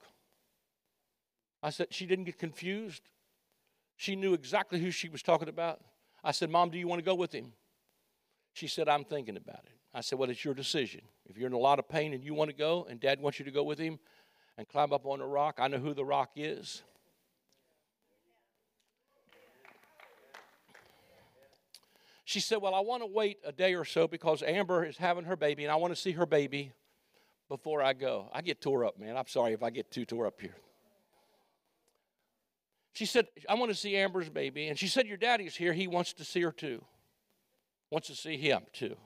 I 1.62 1.72
said, 1.72 1.88
She 1.90 2.06
didn't 2.06 2.26
get 2.26 2.38
confused. 2.38 3.02
She 3.98 4.16
knew 4.16 4.34
exactly 4.34 4.80
who 4.80 4.92
she 4.92 5.10
was 5.10 5.22
talking 5.22 5.50
about. 5.50 5.82
I 6.24 6.32
said, 6.32 6.50
Mom, 6.50 6.70
do 6.70 6.78
you 6.78 6.88
want 6.88 7.00
to 7.00 7.06
go 7.06 7.16
with 7.16 7.34
him? 7.34 7.52
She 8.54 8.68
said, 8.68 8.88
I'm 8.88 9.04
thinking 9.04 9.36
about 9.36 9.66
it. 9.66 9.74
I 9.94 10.02
said, 10.02 10.20
Well, 10.20 10.30
it's 10.30 10.46
your 10.46 10.54
decision. 10.54 11.02
If 11.26 11.38
you're 11.38 11.48
in 11.48 11.54
a 11.54 11.58
lot 11.58 11.80
of 11.80 11.90
pain 11.90 12.14
and 12.14 12.24
you 12.24 12.34
want 12.34 12.52
to 12.52 12.56
go, 12.56 12.88
and 12.90 13.00
dad 13.00 13.20
wants 13.20 13.40
you 13.40 13.46
to 13.46 13.52
go 13.52 13.64
with 13.64 13.80
him 13.80 14.00
and 14.60 14.68
climb 14.68 14.92
up 14.92 15.06
on 15.06 15.22
a 15.22 15.26
rock, 15.26 15.58
I 15.58 15.70
know 15.70 15.78
who 15.78 15.94
the 15.94 16.04
rock 16.04 16.32
is. 16.36 16.84
She 22.26 22.42
said, 22.42 22.58
Well, 22.58 22.76
I 22.76 22.82
want 22.82 23.02
to 23.02 23.08
wait 23.08 23.38
a 23.46 23.54
day 23.54 23.74
or 23.74 23.86
so 23.86 24.06
because 24.06 24.44
Amber 24.44 24.84
is 24.84 24.98
having 24.98 25.24
her 25.24 25.38
baby 25.38 25.64
and 25.64 25.72
I 25.72 25.78
want 25.78 25.96
to 25.96 26.00
see 26.00 26.12
her 26.12 26.26
baby 26.26 26.74
before 27.48 27.82
I 27.82 27.94
go. 27.94 28.30
I 28.34 28.42
get 28.42 28.60
tore 28.60 28.84
up, 28.84 29.00
man. 29.00 29.16
I'm 29.16 29.28
sorry 29.28 29.54
if 29.54 29.64
I 29.64 29.70
get 29.70 29.92
too 29.92 30.04
tore 30.04 30.28
up 30.28 30.42
here. 30.42 30.58
She 32.92 33.06
said, 33.06 33.28
I 33.48 33.56
want 33.56 33.72
to 33.72 33.78
see 33.78 33.96
Amber's 33.96 34.28
baby. 34.28 34.68
And 34.68 34.78
she 34.78 34.90
said, 34.90 35.08
Your 35.08 35.16
daddy's 35.16 35.56
here. 35.56 35.72
He 35.72 35.88
wants 35.88 36.12
to 36.14 36.26
see 36.26 36.42
her 36.42 36.52
too. 36.52 36.84
Wants 37.90 38.10
to 38.10 38.16
see 38.16 38.36
him 38.36 38.64
too. 38.74 38.98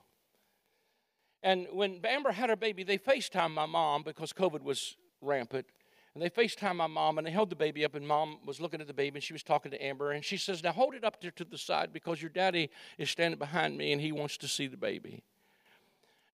And 1.43 1.67
when 1.71 1.99
Amber 2.03 2.31
had 2.31 2.49
her 2.49 2.55
baby, 2.55 2.83
they 2.83 2.97
FaceTimed 2.97 3.51
my 3.51 3.67
mom 3.67 4.01
because 4.01 4.33
COVID 4.33 4.63
was 4.63 4.97
rampant. 5.23 5.65
And 6.13 6.21
they 6.21 6.29
FaceTimed 6.29 6.75
my 6.75 6.87
mom 6.87 7.17
and 7.17 7.25
they 7.25 7.31
held 7.31 7.49
the 7.49 7.55
baby 7.55 7.83
up, 7.83 7.95
and 7.95 8.07
mom 8.07 8.37
was 8.45 8.61
looking 8.61 8.81
at 8.81 8.87
the 8.87 8.93
baby 8.93 9.17
and 9.17 9.23
she 9.23 9.33
was 9.33 9.41
talking 9.41 9.71
to 9.71 9.83
Amber. 9.83 10.11
And 10.11 10.23
she 10.23 10.37
says, 10.37 10.63
Now 10.63 10.71
hold 10.71 10.93
it 10.93 11.03
up 11.03 11.21
there 11.21 11.31
to 11.31 11.43
the 11.43 11.57
side 11.57 11.91
because 11.91 12.21
your 12.21 12.29
daddy 12.29 12.69
is 12.97 13.09
standing 13.09 13.39
behind 13.39 13.77
me 13.77 13.91
and 13.91 14.01
he 14.01 14.11
wants 14.11 14.37
to 14.37 14.47
see 14.47 14.67
the 14.67 14.77
baby. 14.77 15.23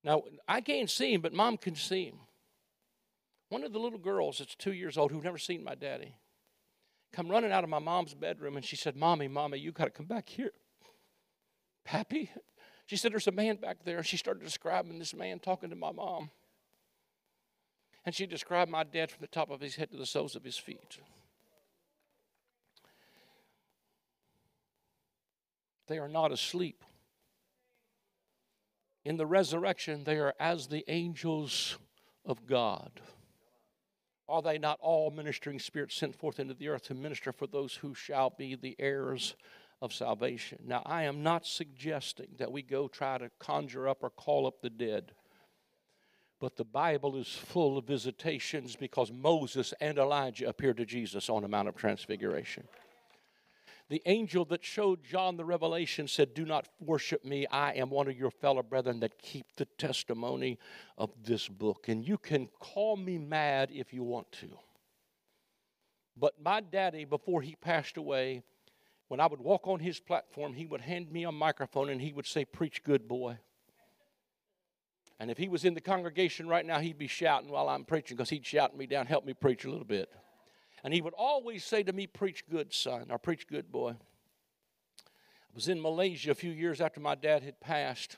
Now, 0.04 0.24
I 0.48 0.62
can't 0.62 0.90
see 0.90 1.14
him, 1.14 1.22
but 1.22 1.34
mom 1.34 1.58
can 1.58 1.76
see 1.76 2.06
him. 2.06 2.20
One 3.50 3.64
of 3.64 3.74
the 3.74 3.80
little 3.80 4.00
girls 4.00 4.40
that's 4.40 4.56
two 4.56 4.74
years 4.74 4.98
old 4.98 5.12
who've 5.12 5.24
never 5.24 5.38
seen 5.38 5.64
my 5.64 5.76
daddy 5.76 6.16
come 7.12 7.30
running 7.30 7.52
out 7.52 7.64
of 7.64 7.70
my 7.70 7.80
mom's 7.80 8.14
bedroom 8.14 8.56
and 8.56 8.66
she 8.66 8.76
said, 8.76 8.96
Mommy, 8.96 9.28
Mommy, 9.28 9.58
you 9.58 9.72
got 9.72 9.86
to 9.86 9.90
come 9.90 10.06
back 10.06 10.30
here. 10.30 10.52
Pappy? 11.84 12.30
She 12.86 12.98
said, 12.98 13.14
There's 13.14 13.28
a 13.28 13.32
man 13.32 13.56
back 13.56 13.84
there. 13.84 13.98
And 13.98 14.06
she 14.06 14.18
started 14.18 14.44
describing 14.44 15.00
this 15.00 15.14
man 15.14 15.40
talking 15.40 15.70
to 15.70 15.76
my 15.76 15.92
mom. 15.92 16.30
And 18.10 18.16
she 18.16 18.26
described 18.26 18.72
my 18.72 18.84
dad 18.84 19.12
from 19.12 19.22
the 19.22 19.28
top 19.28 19.52
of 19.52 19.62
his 19.62 19.76
head 19.76 19.92
to 19.92 19.98
the 19.98 20.04
soles 20.04 20.36
of 20.36 20.44
his 20.44 20.58
feet. 20.58 20.98
They 25.88 26.00
are 26.00 26.08
not 26.08 26.32
asleep. 26.32 26.84
In 29.06 29.18
the 29.18 29.28
resurrection, 29.28 30.06
they 30.06 30.18
are 30.18 30.34
as 30.40 30.66
the 30.66 30.84
angels 30.88 31.78
of 32.26 32.48
God. 32.48 33.00
Are 34.28 34.42
they 34.42 34.58
not 34.58 34.80
all 34.82 35.12
ministering 35.12 35.60
spirits 35.60 35.94
sent 35.94 36.16
forth 36.16 36.40
into 36.40 36.56
the 36.56 36.70
earth 36.70 36.86
to 36.86 36.96
minister 36.96 37.32
for 37.32 37.46
those 37.46 37.76
who 37.76 37.94
shall 37.94 38.32
be 38.32 38.56
the 38.56 38.76
heirs 38.80 39.36
of 39.84 39.94
salvation? 39.94 40.58
Now, 40.66 40.82
I 40.84 41.04
am 41.04 41.22
not 41.22 41.46
suggesting 41.46 42.30
that 42.40 42.52
we 42.52 42.64
go 42.64 42.88
try 42.88 43.20
to 43.20 43.30
conjure 43.38 43.88
up 43.88 44.00
or 44.02 44.10
call 44.10 44.48
up 44.48 44.64
the 44.64 44.72
dead. 44.72 45.12
But 46.40 46.56
the 46.56 46.64
Bible 46.64 47.18
is 47.18 47.28
full 47.28 47.78
of 47.78 47.86
visitations 47.86 48.76
because 48.76 49.12
Moses 49.12 49.74
and 49.82 49.98
Elijah 49.98 50.48
appeared 50.48 50.78
to 50.78 50.86
Jesus 50.86 51.30
on 51.30 51.42
the 51.42 51.50
Mount 51.50 51.68
of 51.68 51.76
Transfiguration. 51.76 52.64
The 53.90 54.02
angel 54.06 54.46
that 54.46 54.64
showed 54.64 55.04
John 55.04 55.36
the 55.36 55.44
revelation 55.44 56.08
said, 56.08 56.34
Do 56.34 56.46
not 56.46 56.68
worship 56.80 57.26
me. 57.26 57.48
I 57.48 57.74
am 57.74 57.90
one 57.90 58.08
of 58.08 58.18
your 58.18 58.30
fellow 58.30 58.62
brethren 58.62 59.00
that 59.00 59.20
keep 59.22 59.48
the 59.56 59.66
testimony 59.66 60.60
of 60.98 61.10
this 61.24 61.48
book. 61.48 61.90
And 61.90 62.08
you 62.08 62.18
can 62.18 62.48
call 62.60 62.96
me 62.96 63.18
mad 63.18 63.70
if 63.74 63.92
you 63.92 64.04
want 64.04 64.32
to. 64.34 64.50
But 66.16 66.36
my 66.42 66.62
daddy, 66.62 67.04
before 67.04 67.42
he 67.42 67.56
passed 67.56 67.98
away, 67.98 68.44
when 69.08 69.20
I 69.20 69.26
would 69.26 69.42
walk 69.42 69.68
on 69.68 69.80
his 69.80 70.00
platform, 70.00 70.54
he 70.54 70.68
would 70.68 70.82
hand 70.82 71.12
me 71.12 71.24
a 71.24 71.32
microphone 71.32 71.90
and 71.90 72.00
he 72.00 72.14
would 72.14 72.28
say, 72.28 72.46
Preach 72.46 72.84
good, 72.84 73.08
boy. 73.08 73.40
And 75.20 75.30
if 75.30 75.38
he 75.38 75.50
was 75.50 75.66
in 75.66 75.74
the 75.74 75.82
congregation 75.82 76.48
right 76.48 76.66
now, 76.66 76.80
he'd 76.80 76.98
be 76.98 77.08
shouting 77.08 77.50
while 77.50 77.68
I'm 77.68 77.84
preaching 77.84 78.16
because 78.16 78.30
he'd 78.30 78.46
shout 78.46 78.76
me 78.78 78.86
down, 78.86 79.06
help 79.06 79.26
me 79.26 79.34
preach 79.34 79.66
a 79.66 79.70
little 79.70 79.86
bit. 79.86 80.10
And 80.84 80.94
he 80.94 81.02
would 81.02 81.14
always 81.14 81.66
say 81.66 81.84
to 81.84 81.92
me, 81.92 82.08
Preach 82.08 82.48
good, 82.50 82.74
son, 82.74 83.08
or 83.10 83.18
preach 83.18 83.46
good, 83.48 83.70
boy. 83.70 83.92
I 83.92 85.56
was 85.56 85.68
in 85.68 85.82
Malaysia 85.82 86.32
a 86.32 86.36
few 86.36 86.52
years 86.52 86.80
after 86.80 87.02
my 87.02 87.16
dad 87.16 87.44
had 87.44 87.60
passed 87.60 88.18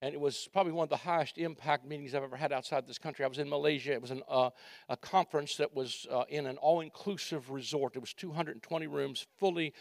and 0.00 0.14
it 0.14 0.20
was 0.20 0.48
probably 0.52 0.72
one 0.72 0.84
of 0.84 0.90
the 0.90 0.96
highest 0.96 1.38
impact 1.38 1.84
meetings 1.84 2.14
I've 2.14 2.22
ever 2.22 2.36
had 2.36 2.52
outside 2.52 2.86
this 2.86 2.98
country. 2.98 3.24
I 3.24 3.28
was 3.28 3.38
in 3.38 3.48
Malaysia. 3.48 3.92
It 3.92 4.00
was 4.00 4.12
an, 4.12 4.22
uh, 4.28 4.50
a 4.88 4.96
conference 4.96 5.56
that 5.56 5.74
was 5.74 6.06
uh, 6.10 6.22
in 6.28 6.46
an 6.46 6.56
all 6.58 6.80
inclusive 6.80 7.50
resort. 7.50 7.96
It 7.96 7.98
was 7.98 8.14
220 8.14 8.86
rooms, 8.86 9.26
fully 9.38 9.72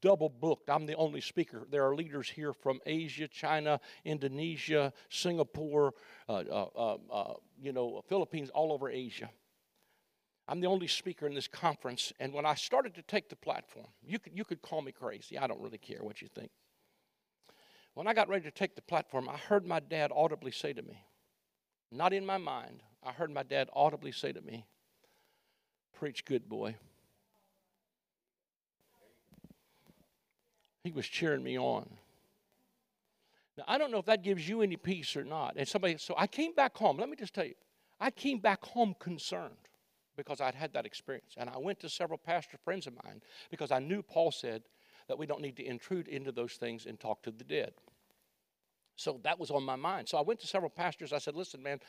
double 0.00 0.28
booked. 0.28 0.70
I'm 0.70 0.86
the 0.86 0.94
only 0.94 1.20
speaker. 1.20 1.66
There 1.68 1.84
are 1.84 1.94
leaders 1.94 2.28
here 2.28 2.52
from 2.52 2.80
Asia, 2.86 3.26
China, 3.26 3.80
Indonesia, 4.04 4.92
Singapore, 5.08 5.94
uh, 6.28 6.32
uh, 6.32 6.66
uh, 6.76 6.96
uh 7.12 7.34
you 7.60 7.72
know, 7.72 8.02
Philippines, 8.08 8.50
all 8.50 8.72
over 8.72 8.88
Asia. 8.88 9.28
I'm 10.46 10.60
the 10.60 10.66
only 10.68 10.86
speaker 10.86 11.26
in 11.26 11.34
this 11.34 11.48
conference. 11.48 12.12
And 12.20 12.32
when 12.32 12.46
I 12.46 12.54
started 12.54 12.94
to 12.94 13.02
take 13.02 13.28
the 13.28 13.36
platform, 13.36 13.86
you 14.06 14.18
could, 14.18 14.36
you 14.36 14.44
could 14.44 14.62
call 14.62 14.82
me 14.82 14.92
crazy. 14.92 15.38
I 15.38 15.46
don't 15.46 15.60
really 15.60 15.78
care 15.78 16.00
what 16.02 16.22
you 16.22 16.28
think. 16.28 16.50
When 17.94 18.06
I 18.08 18.14
got 18.14 18.28
ready 18.28 18.44
to 18.44 18.50
take 18.50 18.74
the 18.74 18.82
platform, 18.82 19.28
I 19.28 19.36
heard 19.36 19.66
my 19.66 19.80
dad 19.80 20.10
audibly 20.14 20.50
say 20.50 20.72
to 20.72 20.82
me, 20.82 21.04
not 21.92 22.12
in 22.12 22.26
my 22.26 22.38
mind, 22.38 22.82
I 23.02 23.12
heard 23.12 23.30
my 23.30 23.44
dad 23.44 23.68
audibly 23.72 24.12
say 24.12 24.32
to 24.32 24.40
me, 24.40 24.66
Preach 25.92 26.24
good, 26.24 26.48
boy. 26.48 26.74
He 30.82 30.90
was 30.90 31.06
cheering 31.06 31.42
me 31.42 31.56
on. 31.56 31.88
Now, 33.56 33.64
I 33.68 33.78
don't 33.78 33.92
know 33.92 33.98
if 33.98 34.06
that 34.06 34.22
gives 34.22 34.48
you 34.48 34.62
any 34.62 34.76
peace 34.76 35.16
or 35.16 35.24
not. 35.24 35.54
And 35.56 35.66
somebody, 35.66 35.96
so 35.98 36.14
I 36.18 36.26
came 36.26 36.52
back 36.52 36.76
home. 36.76 36.98
Let 36.98 37.08
me 37.08 37.16
just 37.16 37.32
tell 37.32 37.44
you, 37.44 37.54
I 38.00 38.10
came 38.10 38.38
back 38.38 38.64
home 38.64 38.96
concerned 38.98 39.54
because 40.16 40.40
I'd 40.40 40.54
had 40.54 40.72
that 40.72 40.84
experience. 40.84 41.34
And 41.36 41.48
I 41.48 41.58
went 41.58 41.78
to 41.80 41.88
several 41.88 42.18
pastor 42.18 42.58
friends 42.64 42.86
of 42.86 42.94
mine 43.04 43.22
because 43.50 43.70
I 43.70 43.78
knew 43.78 44.02
Paul 44.02 44.32
said, 44.32 44.64
that 45.08 45.18
we 45.18 45.26
don't 45.26 45.40
need 45.40 45.56
to 45.56 45.64
intrude 45.64 46.08
into 46.08 46.32
those 46.32 46.54
things 46.54 46.86
and 46.86 46.98
talk 46.98 47.22
to 47.22 47.30
the 47.30 47.44
dead. 47.44 47.72
So 48.96 49.20
that 49.24 49.38
was 49.38 49.50
on 49.50 49.64
my 49.64 49.76
mind. 49.76 50.08
So 50.08 50.18
I 50.18 50.22
went 50.22 50.40
to 50.40 50.46
several 50.46 50.70
pastors. 50.70 51.12
I 51.12 51.18
said, 51.18 51.34
listen, 51.34 51.62
man, 51.62 51.80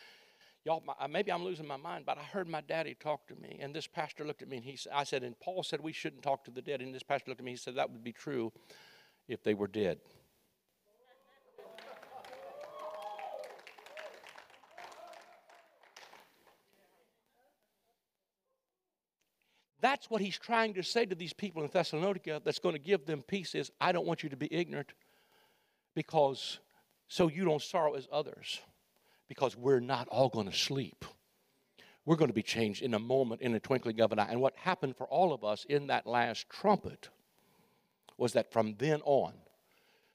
y'all, 0.64 0.84
maybe 1.10 1.32
I'm 1.32 1.44
losing 1.44 1.68
my 1.68 1.78
mind, 1.78 2.06
but 2.06 2.18
I 2.18 2.24
heard 2.24 2.48
my 2.48 2.62
daddy 2.62 2.96
talk 3.00 3.28
to 3.28 3.36
me. 3.36 3.60
And 3.62 3.76
this 3.76 3.88
pastor 3.88 4.26
looked 4.26 4.42
at 4.42 4.50
me 4.50 4.58
and 4.58 4.66
he 4.66 4.76
said 4.76 4.92
I 4.94 5.04
said, 5.04 5.24
and 5.24 5.40
Paul 5.40 5.64
said 5.64 5.82
we 5.82 5.94
shouldn't 5.94 6.24
talk 6.24 6.44
to 6.46 6.52
the 6.52 6.62
dead. 6.62 6.82
And 6.82 6.94
this 6.94 7.04
pastor 7.04 7.30
looked 7.30 7.42
at 7.42 7.46
me 7.46 7.52
and 7.52 7.60
he 7.60 7.64
said, 7.64 7.76
that 7.76 7.92
would 7.92 8.04
be 8.04 8.12
true 8.12 8.52
if 9.28 9.44
they 9.44 9.54
were 9.54 9.68
dead. 9.68 10.00
That's 19.86 20.10
what 20.10 20.20
he's 20.20 20.40
trying 20.40 20.74
to 20.74 20.82
say 20.82 21.06
to 21.06 21.14
these 21.14 21.32
people 21.32 21.62
in 21.62 21.70
Thessalonica 21.72 22.42
that's 22.44 22.58
going 22.58 22.74
to 22.74 22.82
give 22.82 23.06
them 23.06 23.22
peace 23.22 23.54
is 23.54 23.70
I 23.80 23.92
don't 23.92 24.08
want 24.08 24.24
you 24.24 24.30
to 24.30 24.36
be 24.36 24.52
ignorant 24.52 24.94
because 25.94 26.58
so 27.08 27.28
you 27.28 27.46
don't 27.46 27.62
sorrow 27.62 27.94
as 27.94 28.08
others 28.12 28.62
because 29.28 29.56
we're 29.56 29.80
not 29.80 30.08
all 30.08 30.28
going 30.28 30.50
to 30.50 30.58
sleep. 30.58 31.06
We're 32.04 32.16
going 32.16 32.32
to 32.32 32.34
be 32.34 32.42
changed 32.42 32.82
in 32.82 32.96
a 32.96 33.00
moment, 33.00 33.44
in 33.44 33.54
a 33.54 33.60
twinkling 33.60 34.02
of 34.02 34.12
an 34.12 34.18
eye. 34.18 34.30
And 34.32 34.42
what 34.42 34.56
happened 34.58 34.98
for 34.98 35.06
all 35.06 35.32
of 35.32 35.44
us 35.44 35.68
in 35.70 35.86
that 35.86 36.08
last 36.08 36.50
trumpet 36.50 37.10
was 38.18 38.34
that 38.34 38.52
from 38.52 38.74
then 38.80 39.02
on, 39.06 39.34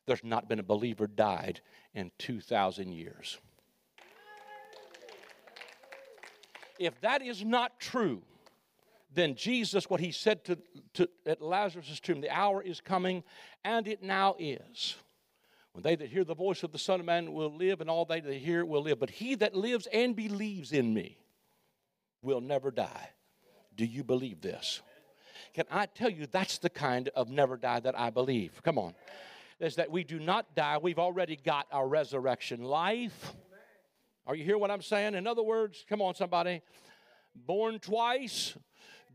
there's 0.05 0.25
not 0.25 0.49
been 0.49 0.59
a 0.59 0.65
believer 0.65 1.07
died 1.07 1.61
in 1.95 2.11
2,000 2.19 2.91
years. 2.91 3.39
If 6.81 7.00
that 7.03 7.23
is 7.23 7.45
not 7.45 7.79
true, 7.79 8.23
then 9.12 9.35
Jesus, 9.35 9.90
what 9.90 10.00
he 10.00 10.12
said 10.12 10.45
to, 10.45 10.59
to, 10.95 11.09
at 11.26 11.43
Lazarus' 11.43 12.00
tomb, 12.00 12.21
the 12.21 12.31
hour 12.31 12.62
is 12.62 12.81
coming, 12.81 13.25
and 13.64 13.88
it 13.88 14.02
now 14.02 14.37
is. 14.38 14.97
When 15.73 15.83
they 15.83 15.97
that 15.97 16.09
hear 16.09 16.25
the 16.25 16.35
voice 16.35 16.62
of 16.62 16.73
the 16.73 16.79
Son 16.79 17.00
of 17.00 17.07
Man 17.07 17.33
will 17.33 17.55
live, 17.55 17.81
and 17.81 17.90
all 17.90 18.05
they 18.05 18.21
that 18.21 18.35
hear 18.35 18.64
will 18.64 18.83
live. 18.83 18.99
But 18.99 19.11
he 19.11 19.35
that 19.37 19.55
lives 19.55 19.87
and 19.93 20.14
believes 20.14 20.73
in 20.73 20.93
me 20.95 21.19
will 22.23 22.40
never 22.40 22.71
die. 22.71 23.11
Do 23.76 23.85
you 23.85 24.05
believe 24.05 24.40
this? 24.40 24.81
Can 25.55 25.64
I 25.71 25.87
tell 25.87 26.11
you 26.11 26.26
that's 26.26 26.59
the 26.59 26.71
kind 26.71 27.09
of 27.14 27.29
never 27.29 27.57
die 27.57 27.81
that 27.81 27.99
I 27.99 28.11
believe? 28.11 28.61
Come 28.62 28.79
on. 28.79 28.95
Is 29.59 29.76
that 29.76 29.90
we 29.90 30.05
do 30.05 30.19
not 30.19 30.55
die, 30.55 30.79
we've 30.79 30.99
already 30.99 31.37
got 31.37 31.67
our 31.73 31.87
resurrection 31.87 32.62
life. 32.62 33.35
Are 34.26 34.35
you 34.35 34.45
hear 34.45 34.59
what 34.59 34.71
I'm 34.71 34.83
saying? 34.83 35.14
In 35.14 35.26
other 35.26 35.43
words, 35.43 35.85
come 35.88 36.00
on, 36.00 36.14
somebody. 36.14 36.62
Born 37.35 37.79
twice, 37.79 38.57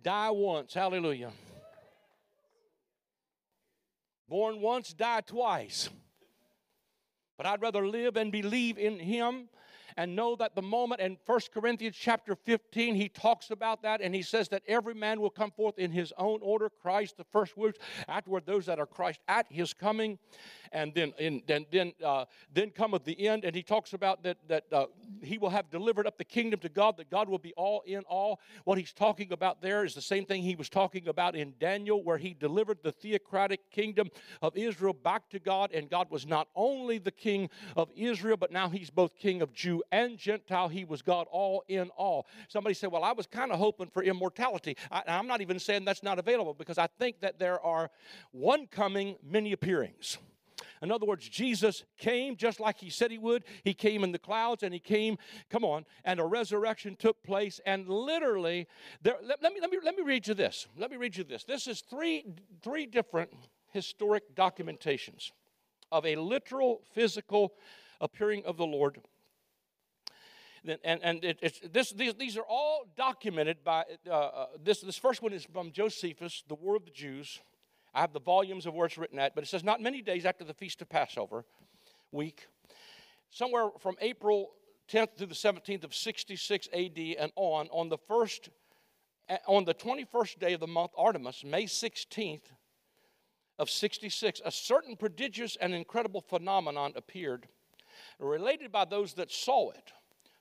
die 0.05 0.29
once. 0.29 0.73
Hallelujah. 0.75 1.31
Born 4.29 4.61
once, 4.61 4.93
die 4.93 5.21
twice. 5.21 5.89
But 7.37 7.47
I'd 7.47 7.61
rather 7.61 7.85
live 7.87 8.15
and 8.15 8.31
believe 8.31 8.77
in 8.77 8.99
Him 8.99 9.49
and 9.97 10.15
know 10.15 10.35
that 10.35 10.55
the 10.55 10.61
moment 10.61 11.01
in 11.01 11.17
1 11.25 11.39
Corinthians 11.53 11.95
chapter 11.95 12.35
15, 12.35 12.95
he 12.95 13.09
talks 13.09 13.51
about 13.51 13.81
that 13.83 14.01
and 14.01 14.13
he 14.13 14.21
says 14.21 14.49
that 14.49 14.63
every 14.67 14.93
man 14.93 15.21
will 15.21 15.29
come 15.29 15.51
forth 15.51 15.77
in 15.79 15.91
his 15.91 16.13
own 16.17 16.39
order. 16.41 16.69
Christ, 16.69 17.17
the 17.17 17.23
first 17.23 17.57
words, 17.57 17.77
afterward, 18.07 18.45
those 18.45 18.65
that 18.65 18.79
are 18.79 18.85
Christ 18.85 19.19
at 19.27 19.45
his 19.49 19.73
coming 19.73 20.19
and 20.71 20.93
then 20.93 21.13
in, 21.17 21.41
then 21.47 21.65
then 21.71 21.93
uh, 22.03 22.25
then 22.53 22.71
the 23.05 23.27
end. 23.27 23.45
And 23.45 23.55
he 23.55 23.63
talks 23.63 23.93
about 23.93 24.23
that 24.23 24.37
that 24.47 24.65
uh, 24.71 24.85
he 25.21 25.37
will 25.37 25.49
have 25.49 25.69
delivered 25.69 26.05
up 26.05 26.17
the 26.17 26.25
kingdom 26.25 26.59
to 26.61 26.69
God, 26.69 26.97
that 26.97 27.09
God 27.09 27.29
will 27.29 27.39
be 27.39 27.53
all 27.53 27.81
in 27.85 28.01
all. 28.01 28.39
What 28.65 28.77
he's 28.77 28.93
talking 28.93 29.31
about 29.31 29.61
there 29.61 29.85
is 29.85 29.93
the 29.93 30.01
same 30.01 30.25
thing 30.25 30.41
he 30.41 30.55
was 30.55 30.69
talking 30.69 31.07
about 31.07 31.35
in 31.35 31.53
Daniel, 31.59 32.03
where 32.03 32.17
he 32.17 32.33
delivered 32.33 32.79
the 32.83 32.91
theocratic 32.91 33.71
kingdom 33.71 34.09
of 34.41 34.57
Israel 34.57 34.93
back 34.93 35.29
to 35.29 35.39
God, 35.39 35.71
and 35.71 35.89
God 35.89 36.09
was 36.09 36.25
not 36.25 36.47
only 36.55 36.97
the 36.97 37.11
king 37.11 37.49
of 37.75 37.89
Israel, 37.95 38.37
but 38.37 38.51
now 38.51 38.69
he's 38.69 38.89
both 38.89 39.15
king 39.15 39.41
of 39.41 39.53
Jew 39.53 39.81
and 39.91 40.17
Gentile. 40.17 40.67
He 40.67 40.85
was 40.85 41.01
God 41.01 41.27
all 41.31 41.63
in 41.67 41.89
all. 41.97 42.27
Somebody 42.47 42.73
said, 42.73 42.91
"Well, 42.91 43.03
I 43.03 43.11
was 43.11 43.27
kind 43.27 43.51
of 43.51 43.59
hoping 43.59 43.87
for 43.87 44.03
immortality." 44.03 44.77
I, 44.91 45.03
I'm 45.07 45.27
not 45.27 45.41
even 45.41 45.59
saying 45.59 45.85
that's 45.85 46.03
not 46.03 46.19
available 46.19 46.53
because 46.53 46.77
I 46.77 46.87
think 46.99 47.21
that 47.21 47.39
there 47.39 47.59
are 47.61 47.89
one 48.31 48.67
coming, 48.67 49.17
many 49.23 49.51
appearings. 49.51 50.17
In 50.81 50.91
other 50.91 51.05
words, 51.05 51.27
Jesus 51.27 51.83
came 51.97 52.35
just 52.35 52.59
like 52.59 52.77
he 52.77 52.89
said 52.89 53.11
he 53.11 53.17
would. 53.17 53.43
He 53.63 53.73
came 53.73 54.03
in 54.03 54.11
the 54.11 54.19
clouds 54.19 54.63
and 54.63 54.73
he 54.73 54.79
came, 54.79 55.17
come 55.49 55.63
on, 55.63 55.85
and 56.03 56.19
a 56.19 56.25
resurrection 56.25 56.95
took 56.95 57.23
place. 57.23 57.59
And 57.65 57.87
literally, 57.87 58.67
there, 59.01 59.15
let, 59.23 59.41
let, 59.41 59.53
me, 59.53 59.61
let, 59.61 59.71
me, 59.71 59.77
let 59.83 59.95
me 59.95 60.03
read 60.03 60.27
you 60.27 60.33
this. 60.33 60.67
Let 60.77 60.91
me 60.91 60.97
read 60.97 61.15
you 61.15 61.23
this. 61.23 61.43
This 61.43 61.67
is 61.67 61.81
three, 61.81 62.25
three 62.61 62.85
different 62.85 63.31
historic 63.71 64.35
documentations 64.35 65.31
of 65.91 66.05
a 66.05 66.15
literal, 66.15 66.81
physical 66.93 67.53
appearing 68.01 68.43
of 68.45 68.57
the 68.57 68.65
Lord 68.65 69.01
and, 70.83 70.99
and 71.03 71.23
it, 71.23 71.73
this, 71.73 71.91
these, 71.91 72.13
these 72.15 72.37
are 72.37 72.45
all 72.47 72.85
documented 72.97 73.63
by 73.63 73.83
uh, 74.09 74.13
uh, 74.13 74.45
this. 74.63 74.81
This 74.81 74.97
first 74.97 75.21
one 75.21 75.33
is 75.33 75.45
from 75.45 75.71
Josephus, 75.71 76.43
The 76.47 76.55
War 76.55 76.75
of 76.75 76.85
the 76.85 76.91
Jews. 76.91 77.39
I 77.93 78.01
have 78.01 78.13
the 78.13 78.19
volumes 78.19 78.65
of 78.65 78.73
where 78.73 78.85
it's 78.85 78.97
written 78.97 79.19
at, 79.19 79.35
but 79.35 79.43
it 79.43 79.47
says 79.47 79.63
not 79.63 79.81
many 79.81 80.01
days 80.01 80.25
after 80.25 80.43
the 80.43 80.53
feast 80.53 80.81
of 80.81 80.89
Passover 80.89 81.45
week, 82.11 82.47
somewhere 83.29 83.69
from 83.79 83.95
April 84.01 84.51
10th 84.91 85.15
to 85.17 85.25
the 85.25 85.33
17th 85.33 85.83
of 85.83 85.95
66 85.95 86.67
AD 86.73 86.97
and 87.19 87.31
on, 87.35 87.67
on 87.71 87.89
the 87.89 87.97
first, 87.97 88.49
on 89.47 89.65
the 89.65 89.73
21st 89.73 90.39
day 90.39 90.53
of 90.53 90.59
the 90.59 90.67
month 90.67 90.91
Artemis, 90.97 91.43
May 91.43 91.65
16th 91.65 92.43
of 93.57 93.69
66, 93.69 94.41
a 94.43 94.51
certain 94.51 94.95
prodigious 94.95 95.57
and 95.59 95.73
incredible 95.73 96.21
phenomenon 96.21 96.93
appeared, 96.95 97.47
related 98.19 98.71
by 98.71 98.85
those 98.85 99.13
that 99.13 99.31
saw 99.31 99.71
it. 99.71 99.93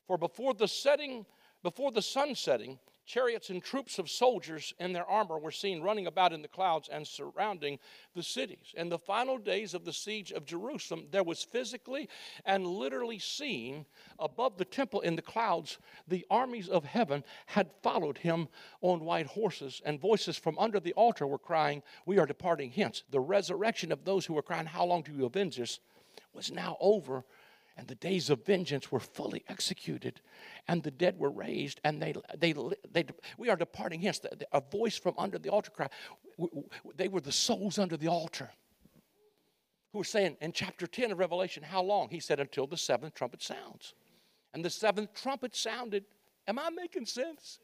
For 0.07 0.19
before 0.19 0.55
the 0.55 0.69
setting, 0.69 1.27
before 1.63 1.91
the 1.91 2.03
sun 2.03 2.35
setting, 2.35 2.79
chariots 3.07 3.51
and 3.51 3.63
troops 3.63 3.99
of 3.99 4.11
soldiers 4.11 4.75
in 4.79 4.93
their 4.93 5.07
armor 5.07 5.39
were 5.39 5.51
seen 5.51 5.83
running 5.83 6.07
about 6.07 6.33
in 6.33 6.43
the 6.43 6.49
clouds 6.49 6.89
and 6.89 7.07
surrounding 7.07 7.79
the 8.15 8.23
cities. 8.23 8.75
In 8.75 8.89
the 8.89 8.99
final 8.99 9.39
days 9.39 9.75
of 9.75 9.85
the 9.85 9.93
siege 9.93 10.33
of 10.33 10.47
Jerusalem, 10.47 11.07
there 11.11 11.23
was 11.23 11.43
physically 11.43 12.09
and 12.45 12.67
literally 12.67 13.19
seen 13.19 13.87
above 14.19 14.57
the 14.57 14.65
temple 14.65 15.01
in 15.01 15.17
the 15.17 15.23
clouds, 15.23 15.79
the 16.09 16.27
armies 16.31 16.69
of 16.69 16.85
heaven 16.85 17.25
had 17.47 17.71
followed 17.83 18.19
him 18.19 18.49
on 18.81 19.05
white 19.05 19.27
horses, 19.27 19.81
and 19.85 20.01
voices 20.01 20.37
from 20.37 20.59
under 20.59 20.81
the 20.81 20.95
altar 20.95 21.27
were 21.27 21.39
crying, 21.39 21.83
We 22.07 22.19
are 22.19 22.27
departing 22.27 22.71
hence. 22.71 23.05
The 23.11 23.21
resurrection 23.21 23.93
of 23.93 24.05
those 24.05 24.27
who 24.27 24.35
were 24.35 24.43
crying, 24.43 24.67
How 24.67 24.85
long 24.85 25.03
do 25.03 25.13
you 25.13 25.25
avenge 25.27 25.61
us? 25.61 25.79
was 26.33 26.51
now 26.51 26.77
over 26.81 27.25
and 27.77 27.89
the 27.89 27.95
days 27.97 28.31
of 28.31 28.45
vengeance 28.45 28.93
were 28.93 29.01
fully 29.01 29.45
executed, 29.49 30.21
and 30.69 30.83
the 30.83 30.91
dead 30.91 31.19
were 31.19 31.31
raised, 31.31 31.81
and 31.85 32.01
they, 32.01 32.15
they, 32.37 32.55
they, 32.93 33.05
we 33.37 33.49
are 33.49 33.57
departing 33.57 34.01
hence. 34.01 34.21
A 34.53 34.61
voice 34.61 34.97
from 34.97 35.15
under 35.19 35.39
the 35.39 35.49
altar 35.49 35.71
cried, 35.71 35.91
they 36.97 37.09
were 37.09 37.21
the 37.21 37.33
souls 37.33 37.79
under 37.79 37.97
the 37.97 38.09
altar 38.09 38.51
who 39.95 39.99
were 39.99 40.05
saying 40.05 40.37
in 40.41 40.51
chapter 40.51 40.89
10 40.89 41.13
of 41.13 41.19
Revelation, 41.21 41.63
How 41.63 41.81
long? 41.81 42.09
He 42.11 42.19
said, 42.19 42.41
Until 42.41 42.67
the 42.67 42.77
seventh 42.77 43.15
trumpet 43.15 43.43
sounds. 43.43 43.95
And 44.53 44.65
the 44.65 44.71
seventh 44.71 45.15
trumpet 45.15 45.55
sounded. 45.55 46.05
Am 46.49 46.59
I 46.59 46.69
making 46.71 47.07
sense? 47.07 47.61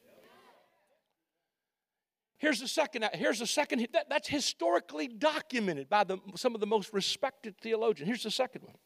Here's 2.37 2.61
the 2.61 2.69
second. 2.69 3.07
Here's 3.13 3.39
the 3.39 3.45
second. 3.45 3.85
That, 3.91 4.09
that's 4.09 4.29
historically 4.29 5.09
documented 5.09 5.89
by 5.89 6.05
the, 6.05 6.19
some 6.35 6.55
of 6.55 6.61
the 6.61 6.67
most 6.67 6.93
respected 6.93 7.57
theologians. 7.61 8.07
Here's 8.07 8.23
the 8.23 8.31
second 8.31 8.63
one 8.63 8.77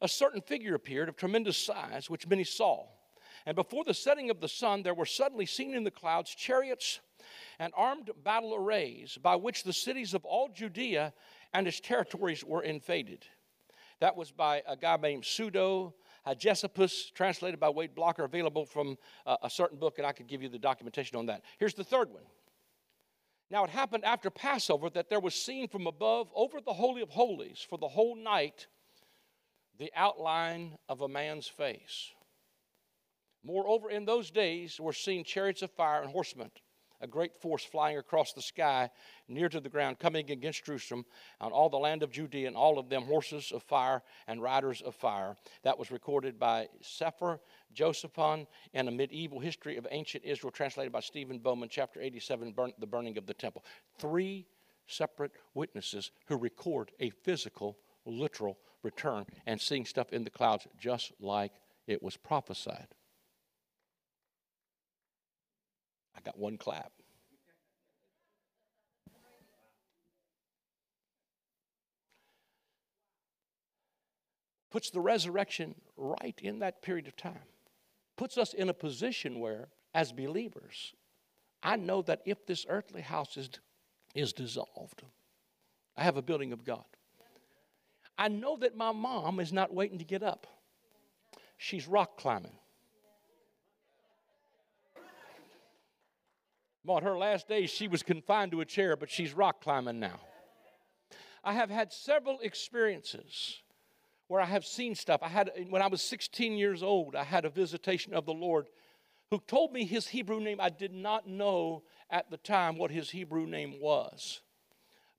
a 0.00 0.08
certain 0.08 0.40
figure 0.40 0.74
appeared 0.74 1.08
of 1.08 1.16
tremendous 1.16 1.56
size, 1.56 2.10
which 2.10 2.26
many 2.26 2.44
saw. 2.44 2.86
And 3.46 3.54
before 3.54 3.84
the 3.84 3.94
setting 3.94 4.30
of 4.30 4.40
the 4.40 4.48
sun, 4.48 4.82
there 4.82 4.94
were 4.94 5.06
suddenly 5.06 5.46
seen 5.46 5.74
in 5.74 5.84
the 5.84 5.90
clouds 5.90 6.34
chariots 6.34 7.00
and 7.58 7.72
armed 7.76 8.10
battle 8.24 8.54
arrays 8.54 9.18
by 9.22 9.36
which 9.36 9.62
the 9.62 9.72
cities 9.72 10.14
of 10.14 10.24
all 10.24 10.48
Judea 10.48 11.12
and 11.54 11.66
its 11.66 11.80
territories 11.80 12.44
were 12.44 12.62
invaded. 12.62 13.24
That 14.00 14.16
was 14.16 14.30
by 14.30 14.62
a 14.66 14.76
guy 14.76 14.96
named 14.96 15.24
Pseudo 15.24 15.94
Hegesippus, 16.26 17.12
translated 17.14 17.60
by 17.60 17.70
Wade 17.70 17.94
Blocker, 17.94 18.24
available 18.24 18.66
from 18.66 18.98
uh, 19.24 19.36
a 19.42 19.48
certain 19.48 19.78
book, 19.78 19.98
and 19.98 20.06
I 20.06 20.12
could 20.12 20.26
give 20.26 20.42
you 20.42 20.48
the 20.48 20.58
documentation 20.58 21.16
on 21.16 21.26
that. 21.26 21.42
Here's 21.58 21.74
the 21.74 21.84
third 21.84 22.10
one. 22.10 22.24
Now, 23.48 23.62
it 23.62 23.70
happened 23.70 24.04
after 24.04 24.28
Passover 24.28 24.90
that 24.90 25.08
there 25.08 25.20
was 25.20 25.34
seen 25.34 25.68
from 25.68 25.86
above 25.86 26.28
over 26.34 26.60
the 26.60 26.72
Holy 26.72 27.00
of 27.00 27.10
Holies 27.10 27.64
for 27.68 27.78
the 27.78 27.86
whole 27.86 28.16
night 28.16 28.66
the 29.78 29.92
outline 29.94 30.76
of 30.88 31.00
a 31.00 31.08
man's 31.08 31.46
face. 31.46 32.10
Moreover, 33.44 33.90
in 33.90 34.04
those 34.04 34.30
days 34.30 34.80
were 34.80 34.92
seen 34.92 35.22
chariots 35.22 35.62
of 35.62 35.70
fire 35.70 36.02
and 36.02 36.10
horsemen, 36.10 36.50
a 37.00 37.06
great 37.06 37.36
force 37.36 37.62
flying 37.62 37.98
across 37.98 38.32
the 38.32 38.42
sky 38.42 38.90
near 39.28 39.48
to 39.48 39.60
the 39.60 39.68
ground, 39.68 39.98
coming 39.98 40.30
against 40.30 40.64
Jerusalem, 40.64 41.04
on 41.40 41.52
all 41.52 41.68
the 41.68 41.76
land 41.76 42.02
of 42.02 42.10
Judea, 42.10 42.48
and 42.48 42.56
all 42.56 42.78
of 42.78 42.88
them 42.88 43.04
horses 43.04 43.52
of 43.52 43.62
fire 43.62 44.02
and 44.26 44.42
riders 44.42 44.82
of 44.82 44.94
fire. 44.94 45.36
That 45.62 45.78
was 45.78 45.90
recorded 45.90 46.38
by 46.38 46.68
Sefer 46.80 47.38
Josephon 47.72 48.46
in 48.72 48.88
a 48.88 48.90
medieval 48.90 49.38
history 49.38 49.76
of 49.76 49.86
ancient 49.90 50.24
Israel, 50.24 50.50
translated 50.50 50.92
by 50.92 51.00
Steven 51.00 51.38
Bowman, 51.38 51.68
chapter 51.68 52.00
87, 52.00 52.52
burn, 52.52 52.72
The 52.78 52.86
Burning 52.86 53.18
of 53.18 53.26
the 53.26 53.34
Temple. 53.34 53.64
Three 53.98 54.46
separate 54.86 55.32
witnesses 55.54 56.10
who 56.26 56.36
record 56.36 56.92
a 56.98 57.10
physical, 57.10 57.78
literal 58.06 58.58
return 58.86 59.26
and 59.44 59.60
seeing 59.60 59.84
stuff 59.84 60.12
in 60.12 60.24
the 60.24 60.30
clouds 60.30 60.66
just 60.78 61.12
like 61.20 61.52
it 61.86 62.02
was 62.02 62.16
prophesied. 62.16 62.88
I 66.16 66.20
got 66.24 66.38
one 66.38 66.56
clap. 66.56 66.92
Puts 74.70 74.90
the 74.90 75.00
resurrection 75.00 75.74
right 75.96 76.38
in 76.42 76.58
that 76.60 76.82
period 76.82 77.08
of 77.08 77.16
time. 77.16 77.48
Puts 78.16 78.38
us 78.38 78.52
in 78.52 78.68
a 78.68 78.74
position 78.74 79.40
where, 79.40 79.68
as 79.94 80.12
believers, 80.12 80.94
I 81.62 81.76
know 81.76 82.02
that 82.02 82.20
if 82.24 82.46
this 82.46 82.66
earthly 82.68 83.00
house 83.02 83.36
is, 83.36 83.50
is 84.14 84.32
dissolved, 84.32 85.02
I 85.96 86.04
have 86.04 86.16
a 86.16 86.22
building 86.22 86.52
of 86.52 86.64
God. 86.64 86.84
I 88.18 88.28
know 88.28 88.56
that 88.58 88.76
my 88.76 88.92
mom 88.92 89.40
is 89.40 89.52
not 89.52 89.74
waiting 89.74 89.98
to 89.98 90.04
get 90.04 90.22
up, 90.22 90.46
she's 91.56 91.86
rock 91.86 92.16
climbing. 92.16 92.52
On 96.88 97.02
her 97.02 97.18
last 97.18 97.48
days, 97.48 97.70
she 97.70 97.88
was 97.88 98.04
confined 98.04 98.52
to 98.52 98.60
a 98.60 98.64
chair, 98.64 98.96
but 98.96 99.10
she's 99.10 99.34
rock 99.34 99.60
climbing 99.60 99.98
now. 99.98 100.20
I 101.42 101.52
have 101.52 101.68
had 101.68 101.92
several 101.92 102.38
experiences 102.40 103.60
where 104.28 104.40
I 104.40 104.46
have 104.46 104.64
seen 104.64 104.94
stuff. 104.94 105.20
I 105.22 105.28
had 105.28 105.50
when 105.68 105.82
I 105.82 105.88
was 105.88 106.02
16 106.02 106.56
years 106.56 106.82
old, 106.82 107.16
I 107.16 107.24
had 107.24 107.44
a 107.44 107.50
visitation 107.50 108.14
of 108.14 108.24
the 108.24 108.32
Lord 108.32 108.68
who 109.30 109.40
told 109.46 109.72
me 109.72 109.84
his 109.84 110.08
Hebrew 110.08 110.40
name. 110.40 110.60
I 110.60 110.68
did 110.68 110.92
not 110.92 111.28
know 111.28 111.82
at 112.10 112.30
the 112.30 112.36
time 112.36 112.78
what 112.78 112.90
his 112.90 113.10
Hebrew 113.10 113.46
name 113.46 113.80
was 113.80 114.40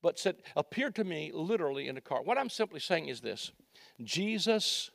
but 0.07 0.17
said, 0.17 0.37
appeared 0.55 0.95
to 0.95 1.03
me 1.03 1.31
literally 1.33 1.89
in 1.89 1.97
a 1.97 2.01
car. 2.01 2.21
What 2.23 2.37
I'm 2.37 2.49
simply 2.49 2.79
saying 2.79 3.09
is 3.09 3.19
this 3.19 3.51
Jesus 4.05 4.89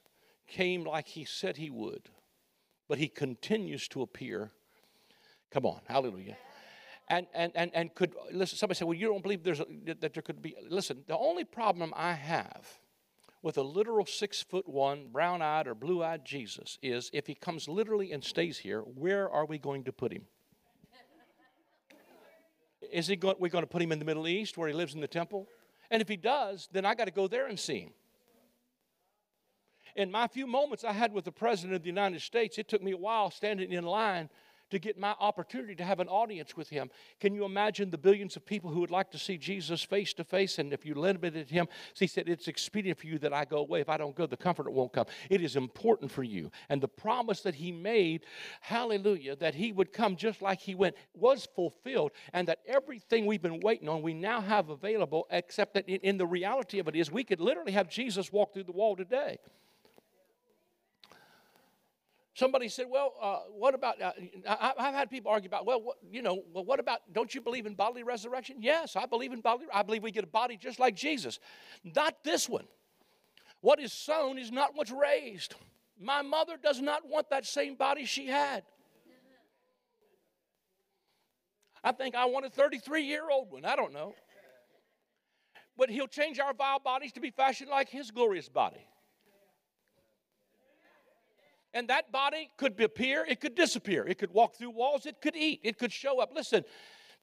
came 0.49 0.85
like 0.85 1.07
he 1.07 1.27
said 1.27 1.59
he 1.59 1.69
would, 1.69 2.09
but 2.89 2.97
he 2.97 3.09
continues 3.09 3.89
to 3.89 4.01
appear. 4.01 4.53
Come 5.51 5.67
on, 5.67 5.83
hallelujah. 5.87 6.39
And, 7.11 7.27
and, 7.35 7.53
and, 7.55 7.71
and 7.75 7.95
could, 7.95 8.15
listen, 8.33 8.57
somebody 8.57 8.79
said, 8.79 8.87
well, 8.89 8.97
you 8.97 9.07
don't 9.07 9.23
believe 9.23 9.43
there's 9.43 9.61
a, 9.61 9.67
that 10.01 10.15
there 10.15 10.23
could 10.23 10.41
be, 10.41 10.57
listen, 10.71 11.05
the 11.07 11.19
only 11.19 11.45
problem 11.45 11.93
I 11.95 12.15
have 12.15 12.67
with 13.43 13.59
a 13.59 13.63
literal 13.63 14.07
six 14.07 14.43
foot 14.43 14.67
one, 14.67 15.09
brown 15.13 15.43
eyed 15.43 15.67
or 15.67 15.75
blue 15.75 16.03
eyed 16.03 16.25
Jesus 16.25 16.79
is 16.81 17.11
if 17.13 17.27
he 17.27 17.35
comes 17.35 17.69
literally 17.69 18.13
and 18.13 18.25
stays 18.25 18.57
here, 18.57 18.81
where 18.81 19.29
are 19.29 19.45
we 19.45 19.59
going 19.59 19.85
to 19.85 19.93
put 19.93 20.11
him? 20.11 20.23
Is 22.93 23.07
he 23.07 23.17
going, 23.17 23.37
we're 23.39 23.49
going 23.49 23.65
to 23.65 23.69
put 23.69 23.81
him 23.81 23.91
in 23.91 23.99
the 23.99 24.05
Middle 24.05 24.29
East 24.29 24.59
where 24.59 24.69
he 24.69 24.75
lives 24.75 24.95
in 24.95 25.01
the 25.01 25.09
temple? 25.09 25.49
And 25.91 26.03
if 26.03 26.09
he 26.09 26.17
does, 26.17 26.69
then 26.71 26.85
I 26.85 26.95
got 26.95 27.07
to 27.07 27.11
go 27.11 27.27
there 27.27 27.47
and 27.47 27.59
see 27.59 27.81
him. 27.81 27.93
In 29.97 30.11
my 30.11 30.29
few 30.29 30.47
moments 30.47 30.85
I 30.85 30.93
had 30.93 31.13
with 31.13 31.25
the 31.25 31.33
President 31.33 31.75
of 31.75 31.83
the 31.83 31.89
United 31.89 32.21
States, 32.21 32.59
it 32.59 32.69
took 32.69 32.83
me 32.83 32.93
a 32.93 32.97
while 32.97 33.31
standing 33.31 33.73
in 33.73 33.85
line 33.85 34.29
to 34.73 34.79
get 34.79 34.99
my 34.99 35.15
opportunity 35.21 35.75
to 35.75 35.85
have 35.85 36.01
an 36.01 36.09
audience 36.09 36.57
with 36.57 36.71
him. 36.71 36.91
Can 37.21 37.35
you 37.35 37.45
imagine 37.45 37.91
the 37.91 37.99
billions 37.99 38.37
of 38.37 38.47
people 38.47 38.71
who 38.71 38.81
would 38.81 38.91
like 38.91 39.11
to 39.11 39.19
see 39.19 39.37
Jesus 39.37 39.83
face 39.83 40.15
to 40.15 40.25
face? 40.25 40.59
And 40.59 40.73
if 40.73 40.87
you 40.87 40.95
limited 40.95 41.51
him, 41.51 41.69
he 41.95 42.07
said, 42.07 42.27
It's 42.27 42.49
expedient 42.49 42.99
for 42.99 43.07
you 43.07 43.19
that 43.19 43.35
I 43.35 43.45
go 43.45 43.59
away. 43.59 43.83
If 43.83 43.91
I 43.91 43.99
don't 43.99 44.17
go, 44.17 44.27
the 44.27 44.37
comforter 44.37 44.71
won't 44.71 44.95
come. 44.95 45.05
It 45.29 45.43
is 45.43 45.57
important 45.57 46.11
for 46.11 46.23
you. 46.23 46.51
And 46.71 46.83
the 46.83 46.89
promise 46.89 47.43
that 47.43 47.55
he 47.55 47.71
made, 47.71 48.25
hallelujah, 48.63 49.37
that 49.37 49.55
he 49.55 49.73
would 49.73 49.93
come 49.93 50.17
just 50.17 50.41
like 50.41 50.61
he 50.61 50.75
went, 50.75 50.97
was 51.15 51.47
fulfilled. 51.55 52.13
And 52.33 52.49
that 52.49 52.61
everything 52.67 53.27
we've 53.27 53.43
been 53.43 53.61
waiting 53.61 53.91
on, 53.91 54.01
we 54.01 54.15
now 54.15 54.41
have 54.41 54.71
available, 54.71 55.27
except 55.31 55.75
that 55.75 55.87
in, 55.87 55.97
in 55.97 56.17
the 56.17 56.27
reality 56.27 56.79
of 56.79 56.89
it 56.89 56.97
is 56.97 57.13
we 57.13 57.25
could 57.25 57.41
literally 57.41 57.73
have 57.73 57.91
Jesus 57.91 58.33
walk 58.33 58.55
through 58.55 58.65
the 58.65 58.73
wall 58.73 58.97
today. 58.97 59.37
Somebody 62.35 62.69
said, 62.69 62.87
"Well, 62.89 63.15
uh, 63.21 63.39
what 63.51 63.75
about?" 63.75 64.01
Uh, 64.01 64.13
I, 64.47 64.75
have 64.79 64.95
had 64.95 65.11
people 65.11 65.31
argue 65.31 65.49
about, 65.49 65.67
"Well, 65.67 65.81
what, 65.83 65.97
you 66.11 66.23
know, 66.23 66.43
well, 66.53 66.65
what 66.65 66.81
about? 66.81 67.01
Don't 67.13 67.35
you 67.35 67.41
believe 67.41 67.67
in 67.67 67.75
bodily 67.75 68.03
resurrection?" 68.03 68.57
Yes, 68.61 68.97
I 68.97 69.07
believe 69.07 69.33
in 69.33 69.41
bodily. 69.41 69.69
I 69.73 69.83
believe 69.83 70.03
we 70.03 70.11
get 70.11 70.25
a 70.25 70.29
body 70.29 70.57
just 70.57 70.79
like 70.79 70.95
Jesus, 70.95 71.39
not 71.85 72.25
this 72.25 72.49
one. 72.49 72.67
What 73.61 73.81
is 73.81 73.93
sown 73.93 74.39
is 74.39 74.51
not 74.51 74.75
what's 74.75 74.91
raised. 74.91 75.55
My 76.01 76.23
mother 76.23 76.57
does 76.61 76.81
not 76.81 77.07
want 77.07 77.31
that 77.31 77.47
same 77.47 77.77
body 77.77 78.05
she 78.05 78.27
had. 78.27 78.65
I 81.85 81.93
think 81.93 82.15
I 82.15 82.27
want 82.27 82.47
a 82.47 82.51
33 82.51 83.03
year 83.03 83.29
old 83.31 83.51
one. 83.51 83.65
I 83.65 83.77
don't 83.77 83.93
know. 83.93 84.15
But 85.77 85.91
he'll 85.91 86.09
change 86.09 86.39
our 86.39 86.53
vile 86.53 86.79
bodies 86.81 87.13
to 87.13 87.21
be 87.21 87.31
fashioned 87.31 87.71
like 87.71 87.89
his 87.89 88.11
glorious 88.11 88.49
body. 88.49 88.87
And 91.75 91.89
that 91.89 92.13
body 92.13 92.51
could 92.57 92.79
appear, 92.81 93.25
it 93.27 93.41
could 93.41 93.55
disappear, 93.55 94.07
it 94.07 94.19
could 94.19 94.33
walk 94.33 94.57
through 94.57 94.71
walls, 94.71 95.07
it 95.07 95.21
could 95.23 95.35
eat, 95.35 95.61
it 95.63 95.79
could 95.79 95.93
show 95.93 96.21
up. 96.21 96.33
Listen, 96.35 96.65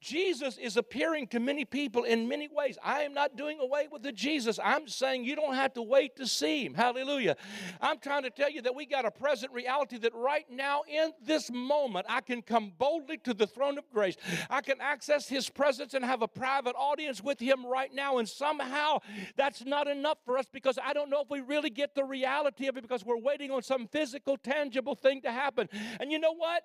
Jesus 0.00 0.56
is 0.56 0.76
appearing 0.76 1.26
to 1.28 1.40
many 1.40 1.64
people 1.64 2.04
in 2.04 2.26
many 2.26 2.48
ways. 2.48 2.78
I 2.82 3.02
am 3.02 3.12
not 3.12 3.36
doing 3.36 3.58
away 3.60 3.86
with 3.90 4.02
the 4.02 4.12
Jesus. 4.12 4.58
I'm 4.62 4.88
saying 4.88 5.24
you 5.24 5.36
don't 5.36 5.54
have 5.54 5.74
to 5.74 5.82
wait 5.82 6.16
to 6.16 6.26
see 6.26 6.64
him. 6.64 6.74
Hallelujah. 6.74 7.36
I'm 7.80 7.98
trying 7.98 8.22
to 8.22 8.30
tell 8.30 8.50
you 8.50 8.62
that 8.62 8.74
we 8.74 8.86
got 8.86 9.04
a 9.04 9.10
present 9.10 9.52
reality 9.52 9.98
that 9.98 10.14
right 10.14 10.46
now, 10.50 10.82
in 10.90 11.12
this 11.22 11.50
moment, 11.50 12.06
I 12.08 12.22
can 12.22 12.40
come 12.40 12.72
boldly 12.78 13.18
to 13.18 13.34
the 13.34 13.46
throne 13.46 13.76
of 13.76 13.84
grace. 13.92 14.16
I 14.48 14.62
can 14.62 14.80
access 14.80 15.28
his 15.28 15.50
presence 15.50 15.92
and 15.92 16.04
have 16.04 16.22
a 16.22 16.28
private 16.28 16.74
audience 16.76 17.22
with 17.22 17.38
him 17.38 17.66
right 17.66 17.92
now. 17.92 18.18
And 18.18 18.28
somehow 18.28 18.98
that's 19.36 19.64
not 19.66 19.86
enough 19.86 20.18
for 20.24 20.38
us 20.38 20.46
because 20.50 20.78
I 20.82 20.94
don't 20.94 21.10
know 21.10 21.20
if 21.20 21.30
we 21.30 21.40
really 21.40 21.70
get 21.70 21.94
the 21.94 22.04
reality 22.04 22.68
of 22.68 22.76
it 22.78 22.82
because 22.82 23.04
we're 23.04 23.20
waiting 23.20 23.50
on 23.50 23.62
some 23.62 23.86
physical, 23.86 24.38
tangible 24.38 24.94
thing 24.94 25.20
to 25.22 25.30
happen. 25.30 25.68
And 26.00 26.10
you 26.10 26.18
know 26.18 26.34
what? 26.34 26.62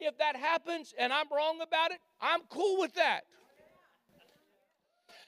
If 0.00 0.18
that 0.18 0.36
happens 0.36 0.94
and 0.98 1.12
I'm 1.12 1.26
wrong 1.34 1.60
about 1.62 1.90
it, 1.90 1.98
I'm 2.20 2.40
cool 2.48 2.80
with 2.80 2.94
that. 2.94 3.22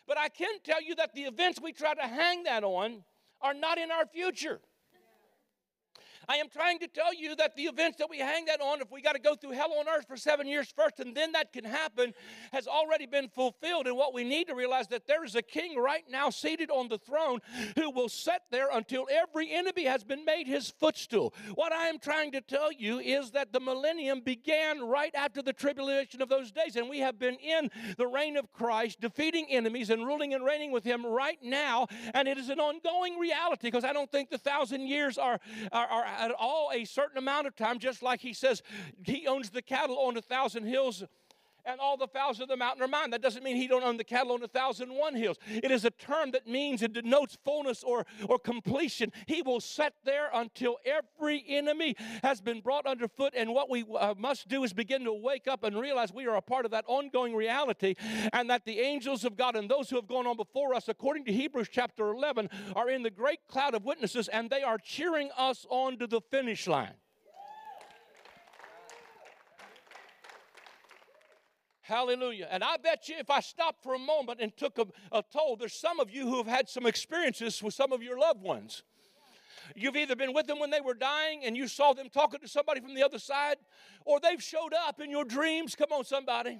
But 0.07 0.19
I 0.19 0.29
can 0.29 0.55
tell 0.63 0.83
you 0.83 0.95
that 0.97 1.15
the 1.15 1.23
events 1.23 1.61
we 1.61 1.73
try 1.73 1.95
to 1.95 2.03
hang 2.03 2.45
that 2.45 2.63
on 2.65 3.03
are 3.41 3.55
not 3.55 3.79
in 3.79 3.91
our 3.91 4.07
future. 4.07 4.61
I 6.29 6.37
am 6.37 6.49
trying 6.49 6.79
to 6.81 6.89
tell 6.89 7.15
you 7.15 7.37
that 7.37 7.57
the 7.57 7.65
events 7.65 7.99
that 7.99 8.11
we 8.11 8.19
hang 8.19 8.47
that 8.47 8.61
on, 8.61 8.81
if 8.81 8.91
we 8.91 9.01
got 9.01 9.13
to 9.13 9.21
go 9.21 9.35
through 9.35 9.53
hell 9.53 9.73
on 9.79 9.89
earth 9.89 10.07
for 10.09 10.17
seven 10.17 10.47
years 10.47 10.73
first 10.75 10.99
and 11.01 11.15
then 11.15 11.33
that 11.33 11.53
can 11.53 11.65
happen, 11.65 12.15
has 12.53 12.67
already 12.67 13.07
been 13.07 13.29
fulfilled. 13.29 13.87
And 13.87 13.97
what 13.97 14.13
we 14.13 14.25
need 14.25 14.49
to 14.49 14.55
realize 14.55 14.89
that 14.89 15.07
there 15.07 15.25
is 15.25 15.35
a 15.35 15.43
king 15.43 15.79
right 15.79 16.05
now 16.09 16.31
seated 16.31 16.71
on 16.71 16.89
the 16.89 16.99
throne 16.99 17.41
who 17.77 17.91
will 17.91 18.09
sit 18.09 18.41
there 18.51 18.69
until 18.73 19.07
every 19.11 19.53
enemy 19.53 19.85
has 19.85 20.05
been 20.05 20.25
made 20.25 20.47
his 20.47 20.71
footstool. 20.71 21.35
What 21.55 21.73
I 21.73 21.87
am 21.87 21.99
trying 21.99 22.33
to 22.33 22.41
tell 22.41 22.73
you 22.73 22.99
is 22.99 23.31
that 23.33 23.53
the 23.53 23.61
millennium 23.61 24.21
began 24.21 24.81
right 24.87 25.15
after 25.15 25.43
the 25.43 25.53
tribulation 25.53 26.23
of 26.23 26.29
those 26.29 26.51
days, 26.51 26.77
and 26.77 26.89
we 26.89 26.99
have 27.01 27.19
been 27.19 27.37
in 27.37 27.71
the 27.99 28.07
reign 28.07 28.37
of 28.37 28.53
Christ, 28.53 29.01
defeating 29.01 29.47
enemies 29.51 29.91
and 29.91 30.07
ruling 30.07 30.35
and 30.35 30.45
reigning 30.45 30.73
with 30.73 30.85
him 30.85 31.05
right 31.07 31.39
now. 31.43 31.87
And 32.15 32.27
it 32.27 32.39
is 32.39 32.49
an 32.49 32.61
ongoing 32.61 33.19
reality 33.19 33.69
because 33.69 33.85
I 33.85 33.93
don't 33.93 34.11
think 34.11 34.31
the 34.31 34.39
thousand 34.39 34.87
years 34.87 35.19
are, 35.19 35.39
are, 35.73 35.87
are 35.87 36.05
at 36.19 36.31
all 36.33 36.71
a 36.73 36.85
certain 36.85 37.19
amount 37.19 37.47
of 37.47 37.55
time, 37.57 37.79
just 37.79 38.03
like 38.03 38.21
he 38.21 38.33
says 38.33 38.63
he 39.05 39.27
owns 39.27 39.51
the 39.51 39.63
cattle 39.63 39.99
on 39.99 40.17
a 40.17 40.23
thousand 40.23 40.67
hills 40.67 41.05
and 41.67 41.81
all 41.81 41.97
the 41.97 42.07
fowls 42.07 42.41
of 42.41 42.49
the 42.49 42.57
mountain 42.57 42.83
are 42.83 42.89
mine. 42.89 43.11
That 43.11 43.23
doesn't 43.23 43.43
mean 43.43 43.57
he 43.57 43.67
don't 43.67 43.83
own 43.83 43.97
the 43.97 44.05
cattle 44.05 44.33
on 44.33 44.43
a 44.43 44.49
thousand 44.49 44.91
one 44.95 45.15
hills. 45.15 45.37
It 45.47 45.71
is 45.71 45.85
a 45.85 45.91
term 45.91 46.31
that 46.31 46.47
means 46.47 46.83
it 46.83 46.93
denotes 46.93 47.37
fullness 47.45 47.83
or, 47.83 48.07
or 48.29 48.39
completion. 48.39 49.13
He 49.27 49.43
will 49.43 49.61
set 49.61 49.95
there 50.05 50.31
until 50.33 50.79
every 50.85 51.45
enemy 51.49 51.97
has 52.23 52.41
been 52.41 52.61
brought 52.61 52.87
underfoot. 52.87 53.35
And 53.37 53.53
what 53.53 53.69
we 53.69 53.85
uh, 53.99 54.15
must 54.17 54.49
do 54.49 54.65
is 54.65 54.73
begin 54.73 55.05
to 55.05 55.13
wake 55.13 55.49
up 55.49 55.65
and 55.65 55.79
realize 55.79 56.13
we 56.13 56.27
are 56.27 56.37
a 56.37 56.43
part 56.43 56.65
of 56.65 56.71
that 56.71 56.85
ongoing 56.87 57.35
reality 57.35 57.95
and 58.33 58.49
that 58.51 58.65
the 58.65 58.81
angels 58.81 59.25
of 59.25 59.37
God 59.37 59.57
and 59.57 59.71
those 59.71 59.91
who 59.91 59.97
have 59.97 60.07
gone 60.07 60.27
on 60.27 60.37
before 60.37 60.75
us, 60.75 60.89
according 60.89 61.25
to 61.25 61.33
Hebrews 61.33 61.69
chapter 61.71 62.09
11, 62.13 62.49
are 62.75 62.89
in 62.89 63.03
the 63.03 63.11
great 63.11 63.41
cloud 63.49 63.75
of 63.75 63.85
witnesses 63.85 64.29
and 64.29 64.49
they 64.51 64.63
are 64.63 64.79
cheering 64.79 65.31
us 65.37 65.67
on 65.69 65.99
to 65.99 66.07
the 66.07 66.21
finish 66.21 66.67
line. 66.67 66.95
Hallelujah. 71.87 72.49
And 72.51 72.65
I 72.65 72.79
bet 72.79 73.09
you 73.09 73.15
if 73.17 73.31
I 73.31 73.39
stopped 73.39 73.81
for 73.85 73.95
a 73.95 73.99
moment 73.99 74.41
and 74.41 74.55
took 74.57 74.77
a, 74.79 74.87
a 75.13 75.23
toll, 75.33 75.55
there's 75.55 75.73
some 75.73 76.01
of 76.01 76.11
you 76.11 76.27
who 76.29 76.39
have 76.39 76.49
had 76.49 76.69
some 76.69 76.85
experiences 76.85 77.63
with 77.63 77.75
some 77.75 77.93
of 77.93 78.03
your 78.03 78.19
loved 78.19 78.43
ones. 78.43 78.83
You've 79.77 79.95
either 79.95 80.17
been 80.17 80.35
with 80.35 80.49
them 80.49 80.59
when 80.59 80.71
they 80.71 80.81
were 80.81 80.95
dying 80.95 81.43
and 81.45 81.57
you 81.57 81.69
saw 81.69 81.93
them 81.93 82.09
talking 82.09 82.41
to 82.41 82.49
somebody 82.49 82.81
from 82.81 82.95
the 82.97 83.05
other 83.05 83.21
side, 83.21 83.59
or 84.05 84.19
they've 84.19 84.43
showed 84.43 84.73
up 84.75 85.01
in 85.01 85.13
your 85.13 85.25
dreams. 85.25 85.77
Come 85.77 85.93
on, 85.93 86.05
somebody. 86.05 86.59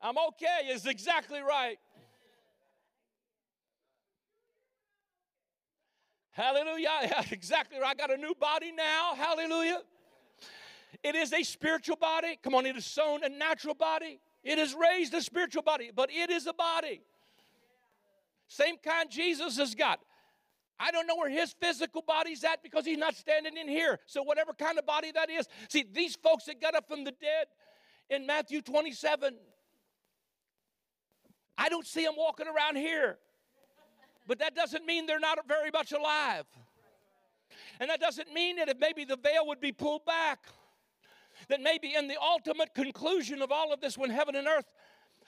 I'm 0.00 0.16
okay 0.28 0.70
is 0.70 0.86
exactly 0.86 1.40
right. 1.40 1.78
Hallelujah. 6.30 7.22
Exactly 7.32 7.78
right. 7.78 7.90
I 7.90 7.94
got 7.94 8.10
a 8.10 8.16
new 8.16 8.34
body 8.34 8.72
now. 8.72 9.14
Hallelujah. 9.14 9.82
It 11.06 11.14
is 11.14 11.32
a 11.32 11.44
spiritual 11.44 11.94
body. 11.94 12.36
Come 12.42 12.56
on, 12.56 12.66
it 12.66 12.74
is 12.74 12.84
sown 12.84 13.22
a 13.22 13.28
natural 13.28 13.76
body. 13.76 14.18
It 14.42 14.58
is 14.58 14.74
raised 14.74 15.14
a 15.14 15.22
spiritual 15.22 15.62
body, 15.62 15.92
but 15.94 16.10
it 16.10 16.30
is 16.30 16.48
a 16.48 16.52
body. 16.52 17.00
Same 18.48 18.76
kind 18.76 19.08
Jesus 19.08 19.56
has 19.58 19.76
got. 19.76 20.00
I 20.80 20.90
don't 20.90 21.06
know 21.06 21.14
where 21.14 21.30
his 21.30 21.54
physical 21.60 22.02
body's 22.02 22.42
at 22.42 22.60
because 22.60 22.84
he's 22.84 22.98
not 22.98 23.14
standing 23.14 23.56
in 23.56 23.68
here. 23.68 24.00
So, 24.06 24.24
whatever 24.24 24.52
kind 24.52 24.80
of 24.80 24.84
body 24.86 25.12
that 25.12 25.30
is. 25.30 25.46
See, 25.68 25.84
these 25.92 26.16
folks 26.16 26.46
that 26.46 26.60
got 26.60 26.74
up 26.74 26.88
from 26.88 27.04
the 27.04 27.12
dead 27.12 27.46
in 28.10 28.26
Matthew 28.26 28.60
27, 28.60 29.36
I 31.56 31.68
don't 31.68 31.86
see 31.86 32.04
them 32.04 32.14
walking 32.18 32.48
around 32.48 32.78
here. 32.78 33.18
But 34.26 34.40
that 34.40 34.56
doesn't 34.56 34.84
mean 34.84 35.06
they're 35.06 35.20
not 35.20 35.38
very 35.46 35.70
much 35.70 35.92
alive. 35.92 36.46
And 37.78 37.90
that 37.90 38.00
doesn't 38.00 38.32
mean 38.34 38.56
that 38.56 38.68
if 38.68 38.78
maybe 38.80 39.04
the 39.04 39.16
veil 39.16 39.46
would 39.46 39.60
be 39.60 39.70
pulled 39.70 40.04
back 40.04 40.40
that 41.48 41.60
maybe 41.60 41.94
in 41.94 42.08
the 42.08 42.16
ultimate 42.20 42.74
conclusion 42.74 43.42
of 43.42 43.52
all 43.52 43.72
of 43.72 43.80
this, 43.80 43.96
when 43.96 44.10
heaven 44.10 44.34
and 44.36 44.46
earth 44.46 44.70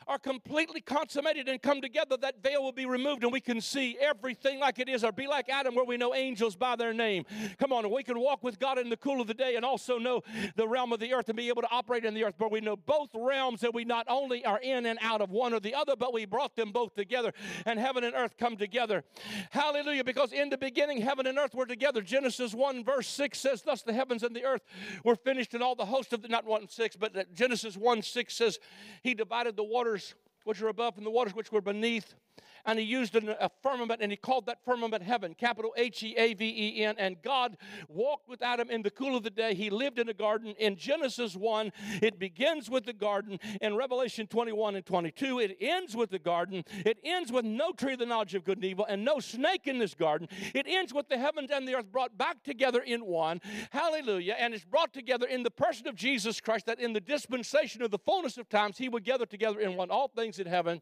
are 0.08 0.18
completely 0.18 0.80
consummated 0.80 1.48
and 1.48 1.60
come 1.60 1.80
together, 1.82 2.16
that 2.16 2.42
veil 2.42 2.62
will 2.62 2.72
be 2.72 2.86
removed 2.86 3.22
and 3.22 3.32
we 3.32 3.40
can 3.40 3.60
see 3.60 3.96
everything 4.00 4.58
like 4.58 4.78
it 4.78 4.88
is, 4.88 5.04
or 5.04 5.12
be 5.12 5.26
like 5.26 5.48
Adam, 5.48 5.74
where 5.74 5.84
we 5.84 5.98
know 5.98 6.14
angels 6.14 6.56
by 6.56 6.74
their 6.74 6.94
name. 6.94 7.24
Come 7.58 7.72
on, 7.72 7.84
and 7.84 7.92
we 7.92 8.02
can 8.02 8.18
walk 8.18 8.42
with 8.42 8.58
God 8.58 8.78
in 8.78 8.88
the 8.88 8.96
cool 8.96 9.20
of 9.20 9.26
the 9.26 9.34
day 9.34 9.56
and 9.56 9.64
also 9.64 9.98
know 9.98 10.22
the 10.56 10.66
realm 10.66 10.92
of 10.92 11.00
the 11.00 11.12
earth 11.12 11.28
and 11.28 11.36
be 11.36 11.48
able 11.48 11.62
to 11.62 11.70
operate 11.70 12.04
in 12.04 12.14
the 12.14 12.24
earth. 12.24 12.34
But 12.38 12.50
we 12.50 12.60
know 12.60 12.76
both 12.76 13.10
realms 13.14 13.60
that 13.60 13.74
we 13.74 13.84
not 13.84 14.06
only 14.08 14.44
are 14.44 14.58
in 14.60 14.86
and 14.86 14.98
out 15.02 15.20
of 15.20 15.30
one 15.30 15.52
or 15.52 15.60
the 15.60 15.74
other, 15.74 15.94
but 15.94 16.14
we 16.14 16.24
brought 16.24 16.56
them 16.56 16.72
both 16.72 16.94
together, 16.94 17.32
and 17.66 17.78
heaven 17.78 18.02
and 18.02 18.14
earth 18.14 18.36
come 18.38 18.56
together. 18.56 19.04
Hallelujah, 19.50 20.04
because 20.04 20.32
in 20.32 20.48
the 20.48 20.58
beginning, 20.58 21.02
heaven 21.02 21.26
and 21.26 21.38
earth 21.38 21.54
were 21.54 21.66
together. 21.66 22.00
Genesis 22.00 22.54
1, 22.54 22.82
verse 22.82 23.08
6 23.08 23.38
says, 23.38 23.62
Thus 23.62 23.82
the 23.82 23.92
heavens 23.92 24.22
and 24.22 24.34
the 24.34 24.44
earth 24.44 24.62
were 25.04 25.16
finished, 25.16 25.52
and 25.52 25.62
all 25.62 25.74
the 25.74 25.84
host 25.84 26.14
of 26.14 26.22
the, 26.22 26.28
not 26.28 26.46
1 26.46 26.68
6, 26.68 26.96
but 26.96 27.34
Genesis 27.34 27.76
1 27.76 28.02
6 28.02 28.34
says, 28.34 28.58
He 29.02 29.12
divided 29.12 29.56
the 29.56 29.64
waters 29.64 29.97
waters 29.98 30.14
which 30.44 30.60
were 30.60 30.68
above 30.68 30.96
and 30.96 31.04
the 31.04 31.10
waters 31.10 31.34
which 31.34 31.52
were 31.52 31.60
beneath 31.60 32.14
and 32.64 32.78
he 32.78 32.84
used 32.84 33.14
a 33.16 33.50
firmament 33.62 34.00
and 34.02 34.12
he 34.12 34.16
called 34.16 34.46
that 34.46 34.64
firmament 34.64 35.02
heaven, 35.02 35.34
capital 35.34 35.72
H 35.76 36.02
E 36.02 36.14
A 36.16 36.34
V 36.34 36.44
E 36.78 36.84
N. 36.84 36.94
And 36.98 37.20
God 37.22 37.56
walked 37.88 38.28
with 38.28 38.42
Adam 38.42 38.70
in 38.70 38.82
the 38.82 38.90
cool 38.90 39.16
of 39.16 39.22
the 39.22 39.30
day. 39.30 39.54
He 39.54 39.70
lived 39.70 39.98
in 39.98 40.08
a 40.08 40.14
garden. 40.14 40.54
In 40.58 40.76
Genesis 40.76 41.36
1, 41.36 41.72
it 42.02 42.18
begins 42.18 42.70
with 42.70 42.84
the 42.84 42.92
garden. 42.92 43.38
In 43.60 43.76
Revelation 43.76 44.26
21 44.26 44.76
and 44.76 44.86
22, 44.86 45.40
it 45.40 45.56
ends 45.60 45.96
with 45.96 46.10
the 46.10 46.18
garden. 46.18 46.64
It 46.84 46.98
ends 47.04 47.32
with 47.32 47.44
no 47.44 47.72
tree 47.72 47.94
of 47.94 47.98
the 47.98 48.06
knowledge 48.06 48.34
of 48.34 48.44
good 48.44 48.58
and 48.58 48.64
evil 48.64 48.86
and 48.86 49.04
no 49.04 49.20
snake 49.20 49.66
in 49.66 49.78
this 49.78 49.94
garden. 49.94 50.28
It 50.54 50.66
ends 50.68 50.92
with 50.92 51.08
the 51.08 51.18
heavens 51.18 51.50
and 51.50 51.66
the 51.66 51.74
earth 51.74 51.90
brought 51.90 52.16
back 52.16 52.42
together 52.42 52.80
in 52.80 53.04
one. 53.04 53.40
Hallelujah. 53.70 54.36
And 54.38 54.54
it's 54.54 54.64
brought 54.64 54.92
together 54.92 55.26
in 55.26 55.42
the 55.42 55.50
person 55.50 55.88
of 55.88 55.94
Jesus 55.94 56.40
Christ 56.40 56.66
that 56.66 56.80
in 56.80 56.92
the 56.92 57.00
dispensation 57.00 57.82
of 57.82 57.90
the 57.90 57.98
fullness 57.98 58.38
of 58.38 58.48
times, 58.48 58.78
he 58.78 58.88
would 58.88 59.04
gather 59.04 59.26
together 59.26 59.60
in 59.60 59.76
one 59.76 59.90
all 59.90 60.08
things 60.08 60.38
in 60.38 60.46
heaven 60.46 60.80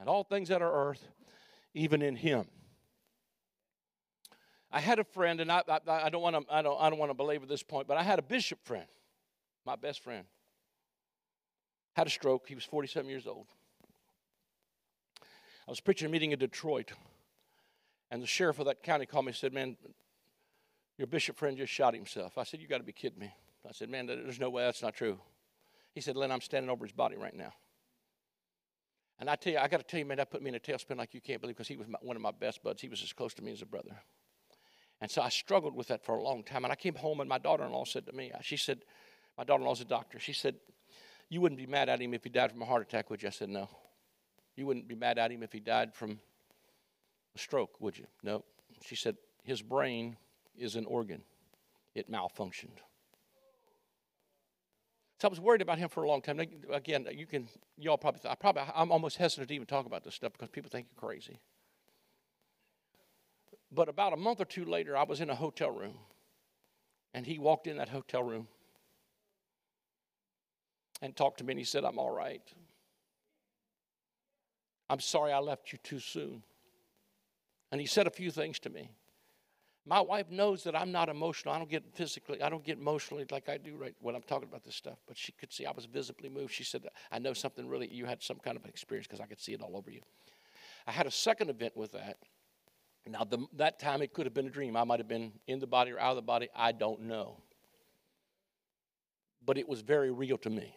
and 0.00 0.08
all 0.08 0.24
things 0.24 0.48
that 0.48 0.62
are 0.62 0.90
earth 0.90 1.06
even 1.74 2.02
in 2.02 2.16
Him. 2.16 2.46
I 4.70 4.80
had 4.80 4.98
a 4.98 5.04
friend, 5.04 5.40
and 5.40 5.50
I, 5.50 5.62
I, 5.68 5.80
I 5.86 6.08
don't 6.10 6.22
want 6.22 6.36
to 6.36 6.54
I 6.54 6.62
don't, 6.62 6.80
I 6.80 6.90
don't 6.90 6.98
want 6.98 7.10
to 7.10 7.14
belabor 7.14 7.46
this 7.46 7.62
point, 7.62 7.88
but 7.88 7.96
I 7.96 8.02
had 8.02 8.18
a 8.18 8.22
bishop 8.22 8.58
friend, 8.64 8.86
my 9.64 9.76
best 9.76 10.02
friend, 10.02 10.24
had 11.94 12.06
a 12.06 12.10
stroke. 12.10 12.46
He 12.48 12.54
was 12.54 12.64
47 12.64 13.08
years 13.08 13.26
old. 13.26 13.46
I 15.66 15.70
was 15.70 15.80
preaching 15.80 16.06
a 16.06 16.10
meeting 16.10 16.32
in 16.32 16.38
Detroit, 16.38 16.92
and 18.10 18.22
the 18.22 18.26
sheriff 18.26 18.58
of 18.58 18.66
that 18.66 18.82
county 18.82 19.06
called 19.06 19.24
me 19.24 19.30
and 19.30 19.36
said, 19.36 19.54
"Man, 19.54 19.76
your 20.98 21.06
bishop 21.06 21.36
friend 21.36 21.56
just 21.56 21.72
shot 21.72 21.94
himself." 21.94 22.36
I 22.36 22.44
said, 22.44 22.60
"You 22.60 22.68
got 22.68 22.78
to 22.78 22.84
be 22.84 22.92
kidding 22.92 23.18
me." 23.18 23.32
I 23.66 23.72
said, 23.72 23.88
"Man, 23.88 24.06
there's 24.06 24.40
no 24.40 24.50
way 24.50 24.64
that's 24.64 24.82
not 24.82 24.94
true." 24.94 25.18
He 25.94 26.02
said, 26.02 26.14
"Len, 26.14 26.30
I'm 26.30 26.42
standing 26.42 26.70
over 26.70 26.84
his 26.84 26.92
body 26.92 27.16
right 27.16 27.34
now." 27.34 27.54
And 29.20 29.28
I 29.28 29.36
tell 29.36 29.52
you, 29.52 29.58
I 29.58 29.68
got 29.68 29.78
to 29.78 29.86
tell 29.86 29.98
you, 29.98 30.06
man, 30.06 30.18
that 30.18 30.30
put 30.30 30.42
me 30.42 30.48
in 30.48 30.54
a 30.54 30.60
tailspin 30.60 30.96
like 30.96 31.12
you 31.12 31.20
can't 31.20 31.40
believe 31.40 31.56
because 31.56 31.68
he 31.68 31.76
was 31.76 31.88
my, 31.88 31.98
one 32.02 32.16
of 32.16 32.22
my 32.22 32.30
best 32.30 32.62
buds. 32.62 32.80
He 32.80 32.88
was 32.88 33.02
as 33.02 33.12
close 33.12 33.34
to 33.34 33.42
me 33.42 33.52
as 33.52 33.62
a 33.62 33.66
brother. 33.66 34.00
And 35.00 35.10
so 35.10 35.22
I 35.22 35.28
struggled 35.28 35.74
with 35.74 35.88
that 35.88 36.04
for 36.04 36.16
a 36.16 36.22
long 36.22 36.42
time. 36.42 36.64
And 36.64 36.72
I 36.72 36.76
came 36.76 36.94
home, 36.94 37.20
and 37.20 37.28
my 37.28 37.38
daughter 37.38 37.64
in 37.64 37.72
law 37.72 37.84
said 37.84 38.06
to 38.06 38.12
me, 38.12 38.30
uh, 38.32 38.38
she 38.42 38.56
said, 38.56 38.80
my 39.38 39.44
daughter 39.44 39.60
in 39.60 39.66
law's 39.66 39.80
a 39.80 39.84
doctor. 39.84 40.18
She 40.18 40.32
said, 40.32 40.56
You 41.30 41.40
wouldn't 41.40 41.60
be 41.60 41.66
mad 41.66 41.88
at 41.88 42.02
him 42.02 42.12
if 42.12 42.24
he 42.24 42.30
died 42.30 42.50
from 42.50 42.60
a 42.60 42.64
heart 42.64 42.82
attack, 42.82 43.08
would 43.08 43.22
you? 43.22 43.28
I 43.28 43.30
said, 43.30 43.48
No. 43.48 43.68
You 44.56 44.66
wouldn't 44.66 44.88
be 44.88 44.96
mad 44.96 45.18
at 45.18 45.30
him 45.30 45.44
if 45.44 45.52
he 45.52 45.60
died 45.60 45.94
from 45.94 46.18
a 47.36 47.38
stroke, 47.38 47.80
would 47.80 47.96
you? 47.96 48.06
No. 48.24 48.44
She 48.84 48.96
said, 48.96 49.16
His 49.44 49.62
brain 49.62 50.16
is 50.56 50.74
an 50.74 50.86
organ, 50.86 51.22
it 51.94 52.10
malfunctioned. 52.10 52.78
So 55.20 55.26
I 55.26 55.30
was 55.30 55.40
worried 55.40 55.62
about 55.62 55.78
him 55.78 55.88
for 55.88 56.04
a 56.04 56.08
long 56.08 56.22
time. 56.22 56.40
Again, 56.72 57.06
you 57.12 57.26
can, 57.26 57.48
y'all 57.76 57.98
probably, 57.98 58.20
I 58.28 58.36
probably, 58.36 58.62
I'm 58.72 58.92
almost 58.92 59.16
hesitant 59.16 59.48
to 59.48 59.54
even 59.54 59.66
talk 59.66 59.84
about 59.84 60.04
this 60.04 60.14
stuff 60.14 60.32
because 60.32 60.48
people 60.48 60.70
think 60.70 60.86
you're 60.90 61.08
crazy. 61.08 61.40
But 63.72 63.88
about 63.88 64.12
a 64.12 64.16
month 64.16 64.40
or 64.40 64.44
two 64.44 64.64
later, 64.64 64.96
I 64.96 65.02
was 65.02 65.20
in 65.20 65.28
a 65.28 65.34
hotel 65.34 65.70
room, 65.70 65.94
and 67.14 67.26
he 67.26 67.38
walked 67.38 67.66
in 67.66 67.78
that 67.78 67.88
hotel 67.88 68.22
room 68.22 68.46
and 71.02 71.16
talked 71.16 71.38
to 71.38 71.44
me, 71.44 71.52
and 71.52 71.58
he 71.58 71.64
said, 71.64 71.84
I'm 71.84 71.98
all 71.98 72.12
right. 72.12 72.42
I'm 74.88 75.00
sorry 75.00 75.32
I 75.32 75.38
left 75.40 75.72
you 75.72 75.78
too 75.82 76.00
soon. 76.00 76.44
And 77.72 77.80
he 77.80 77.86
said 77.86 78.06
a 78.06 78.10
few 78.10 78.30
things 78.30 78.58
to 78.60 78.70
me. 78.70 78.90
My 79.88 80.02
wife 80.02 80.30
knows 80.30 80.64
that 80.64 80.76
I'm 80.76 80.92
not 80.92 81.08
emotional. 81.08 81.54
I 81.54 81.58
don't 81.58 81.70
get 81.70 81.82
physically, 81.94 82.42
I 82.42 82.50
don't 82.50 82.62
get 82.62 82.76
emotionally 82.76 83.24
like 83.30 83.48
I 83.48 83.56
do 83.56 83.74
right 83.74 83.94
when 84.00 84.14
I'm 84.14 84.22
talking 84.22 84.46
about 84.46 84.62
this 84.62 84.74
stuff. 84.74 84.98
But 85.06 85.16
she 85.16 85.32
could 85.32 85.50
see 85.50 85.64
I 85.64 85.70
was 85.70 85.86
visibly 85.86 86.28
moved. 86.28 86.52
She 86.52 86.62
said, 86.62 86.86
I 87.10 87.18
know 87.18 87.32
something 87.32 87.66
really, 87.66 87.88
you 87.90 88.04
had 88.04 88.22
some 88.22 88.36
kind 88.36 88.58
of 88.58 88.66
experience 88.66 89.06
because 89.06 89.20
I 89.20 89.24
could 89.24 89.40
see 89.40 89.54
it 89.54 89.62
all 89.62 89.78
over 89.78 89.90
you. 89.90 90.02
I 90.86 90.92
had 90.92 91.06
a 91.06 91.10
second 91.10 91.48
event 91.48 91.74
with 91.74 91.92
that. 91.92 92.18
Now, 93.06 93.24
the, 93.24 93.46
that 93.56 93.78
time 93.78 94.02
it 94.02 94.12
could 94.12 94.26
have 94.26 94.34
been 94.34 94.46
a 94.46 94.50
dream. 94.50 94.76
I 94.76 94.84
might 94.84 95.00
have 95.00 95.08
been 95.08 95.32
in 95.46 95.58
the 95.58 95.66
body 95.66 95.92
or 95.92 95.98
out 95.98 96.10
of 96.10 96.16
the 96.16 96.22
body. 96.22 96.50
I 96.54 96.72
don't 96.72 97.04
know. 97.04 97.38
But 99.42 99.56
it 99.56 99.66
was 99.66 99.80
very 99.80 100.10
real 100.10 100.36
to 100.38 100.50
me. 100.50 100.76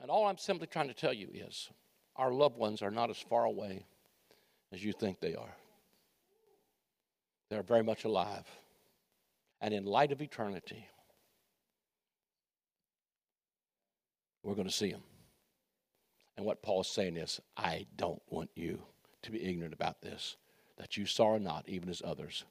And 0.00 0.12
all 0.12 0.26
I'm 0.26 0.38
simply 0.38 0.68
trying 0.68 0.86
to 0.86 0.94
tell 0.94 1.12
you 1.12 1.28
is 1.34 1.68
our 2.14 2.32
loved 2.32 2.56
ones 2.56 2.82
are 2.82 2.92
not 2.92 3.10
as 3.10 3.18
far 3.18 3.46
away 3.46 3.84
as 4.72 4.84
you 4.84 4.92
think 4.92 5.18
they 5.18 5.34
are. 5.34 5.56
They're 7.50 7.62
very 7.62 7.82
much 7.82 8.04
alive. 8.04 8.46
And 9.60 9.74
in 9.74 9.84
light 9.84 10.12
of 10.12 10.22
eternity, 10.22 10.86
we're 14.42 14.54
going 14.54 14.68
to 14.68 14.72
see 14.72 14.92
them. 14.92 15.02
And 16.36 16.46
what 16.46 16.62
Paul's 16.62 16.88
saying 16.88 17.16
is, 17.16 17.40
I 17.56 17.86
don't 17.96 18.22
want 18.30 18.50
you 18.54 18.80
to 19.22 19.30
be 19.30 19.44
ignorant 19.44 19.74
about 19.74 20.00
this, 20.00 20.36
that 20.78 20.96
you 20.96 21.04
sorrow 21.04 21.38
not, 21.38 21.68
even 21.68 21.90
as 21.90 22.00
others, 22.02 22.44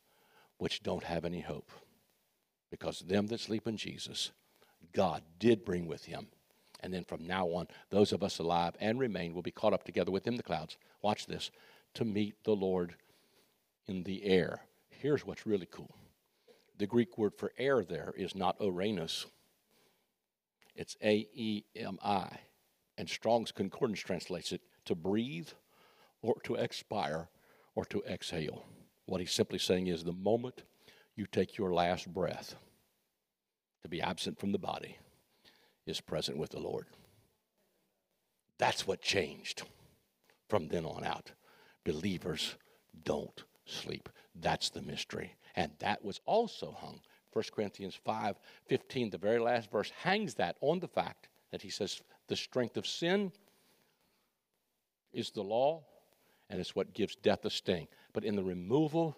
which 0.57 0.83
don't 0.83 1.05
have 1.05 1.25
any 1.25 1.41
hope. 1.41 1.71
Because 2.69 2.99
them 2.99 3.25
that 3.27 3.39
sleep 3.39 3.65
in 3.65 3.77
Jesus, 3.77 4.31
God 4.93 5.23
did 5.39 5.65
bring 5.65 5.87
with 5.87 6.05
him. 6.05 6.27
And 6.81 6.93
then 6.93 7.03
from 7.03 7.25
now 7.25 7.47
on, 7.47 7.67
those 7.89 8.13
of 8.13 8.21
us 8.21 8.37
alive 8.37 8.75
and 8.79 8.99
remain 8.99 9.33
will 9.33 9.41
be 9.41 9.49
caught 9.49 9.73
up 9.73 9.83
together 9.83 10.11
with 10.11 10.27
him 10.27 10.33
in 10.33 10.37
the 10.37 10.43
clouds. 10.43 10.77
Watch 11.01 11.25
this 11.25 11.49
to 11.95 12.05
meet 12.05 12.43
the 12.43 12.55
Lord 12.55 12.93
in 13.87 14.03
the 14.03 14.23
air 14.23 14.61
here's 14.99 15.25
what's 15.25 15.47
really 15.47 15.67
cool 15.71 15.95
the 16.77 16.87
Greek 16.87 17.17
word 17.17 17.33
for 17.35 17.51
air 17.57 17.83
there 17.83 18.13
is 18.17 18.35
not 18.35 18.55
Uranus, 18.61 19.25
it's 20.75 20.95
A 21.03 21.27
E 21.33 21.63
M 21.75 21.99
I. 22.03 22.39
And 22.97 23.09
Strong's 23.09 23.51
Concordance 23.51 23.99
translates 23.99 24.51
it 24.51 24.61
to 24.85 24.95
breathe 24.95 25.49
or 26.21 26.35
to 26.43 26.55
expire 26.55 27.29
or 27.75 27.85
to 27.85 28.03
exhale. 28.03 28.65
What 29.05 29.21
he's 29.21 29.31
simply 29.31 29.59
saying 29.59 29.87
is 29.87 30.03
the 30.03 30.13
moment 30.13 30.63
you 31.15 31.25
take 31.25 31.57
your 31.57 31.73
last 31.73 32.13
breath, 32.13 32.55
to 33.83 33.89
be 33.89 34.01
absent 34.01 34.39
from 34.39 34.51
the 34.51 34.57
body 34.57 34.97
is 35.85 36.01
present 36.01 36.37
with 36.37 36.51
the 36.51 36.59
Lord. 36.59 36.85
That's 38.57 38.85
what 38.85 39.01
changed 39.01 39.63
from 40.49 40.67
then 40.67 40.85
on 40.85 41.03
out. 41.03 41.31
Believers 41.85 42.55
don't 43.03 43.43
sleep. 43.69 44.09
That's 44.35 44.69
the 44.69 44.81
mystery. 44.81 45.35
And 45.55 45.71
that 45.79 46.03
was 46.03 46.19
also 46.25 46.75
hung. 46.79 46.99
1 47.33 47.45
Corinthians 47.53 47.95
5 47.95 48.35
15, 48.67 49.09
the 49.09 49.17
very 49.17 49.39
last 49.39 49.71
verse, 49.71 49.91
hangs 50.01 50.33
that 50.35 50.57
on 50.61 50.79
the 50.79 50.87
fact 50.87 51.29
that 51.51 51.61
he 51.61 51.69
says 51.69 52.01
the 52.27 52.35
strength 52.35 52.77
of 52.77 52.87
sin 52.87 53.31
is 55.13 55.31
the 55.31 55.43
law, 55.43 55.83
and 56.49 56.59
it's 56.59 56.75
what 56.75 56.93
gives 56.93 57.15
death 57.15 57.45
a 57.45 57.49
sting. 57.49 57.87
But 58.13 58.23
in 58.23 58.35
the 58.35 58.43
removal 58.43 59.17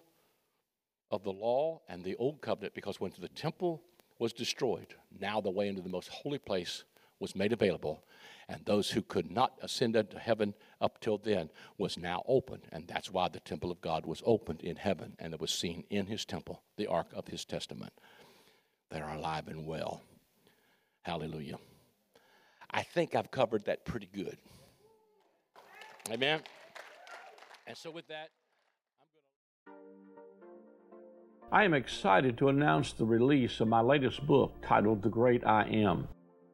of 1.10 1.22
the 1.22 1.32
law 1.32 1.80
and 1.88 2.02
the 2.02 2.16
old 2.16 2.40
covenant, 2.40 2.74
because 2.74 3.00
when 3.00 3.12
the 3.18 3.28
temple 3.28 3.82
was 4.18 4.32
destroyed, 4.32 4.94
now 5.20 5.40
the 5.40 5.50
way 5.50 5.68
into 5.68 5.82
the 5.82 5.88
most 5.88 6.08
holy 6.08 6.38
place 6.38 6.84
was 7.22 7.36
made 7.36 7.52
available, 7.52 8.04
and 8.48 8.64
those 8.64 8.90
who 8.90 9.00
could 9.00 9.30
not 9.30 9.56
ascend 9.62 9.96
into 9.96 10.18
heaven 10.18 10.54
up 10.80 11.00
till 11.00 11.16
then 11.16 11.48
was 11.78 11.96
now 11.96 12.22
open 12.26 12.60
and 12.72 12.86
that's 12.88 13.10
why 13.10 13.28
the 13.28 13.40
temple 13.40 13.70
of 13.70 13.80
god 13.80 14.04
was 14.04 14.22
opened 14.26 14.60
in 14.60 14.76
heaven 14.76 15.14
and 15.18 15.32
it 15.32 15.40
was 15.40 15.52
seen 15.52 15.84
in 15.88 16.06
his 16.06 16.24
temple 16.24 16.62
the 16.76 16.86
ark 16.86 17.06
of 17.14 17.28
his 17.28 17.44
testament. 17.44 17.92
They 18.90 19.00
are 19.00 19.14
alive 19.14 19.48
and 19.48 19.66
well. 19.66 20.02
Hallelujah. 21.02 21.58
I 22.70 22.82
think 22.82 23.14
i've 23.14 23.30
covered 23.30 23.64
that 23.66 23.84
pretty 23.84 24.08
good. 24.12 24.36
Amen. 26.10 26.40
And 27.66 27.76
so 27.76 27.90
with 27.90 28.08
that 28.08 28.30
I 31.52 31.64
am 31.64 31.74
excited 31.74 32.38
to 32.38 32.48
announce 32.48 32.92
the 32.92 33.04
release 33.04 33.60
of 33.60 33.68
my 33.68 33.80
latest 33.80 34.26
book 34.26 34.54
titled 34.62 35.02
The 35.02 35.10
Great 35.10 35.44
I 35.46 35.64
Am. 35.68 36.08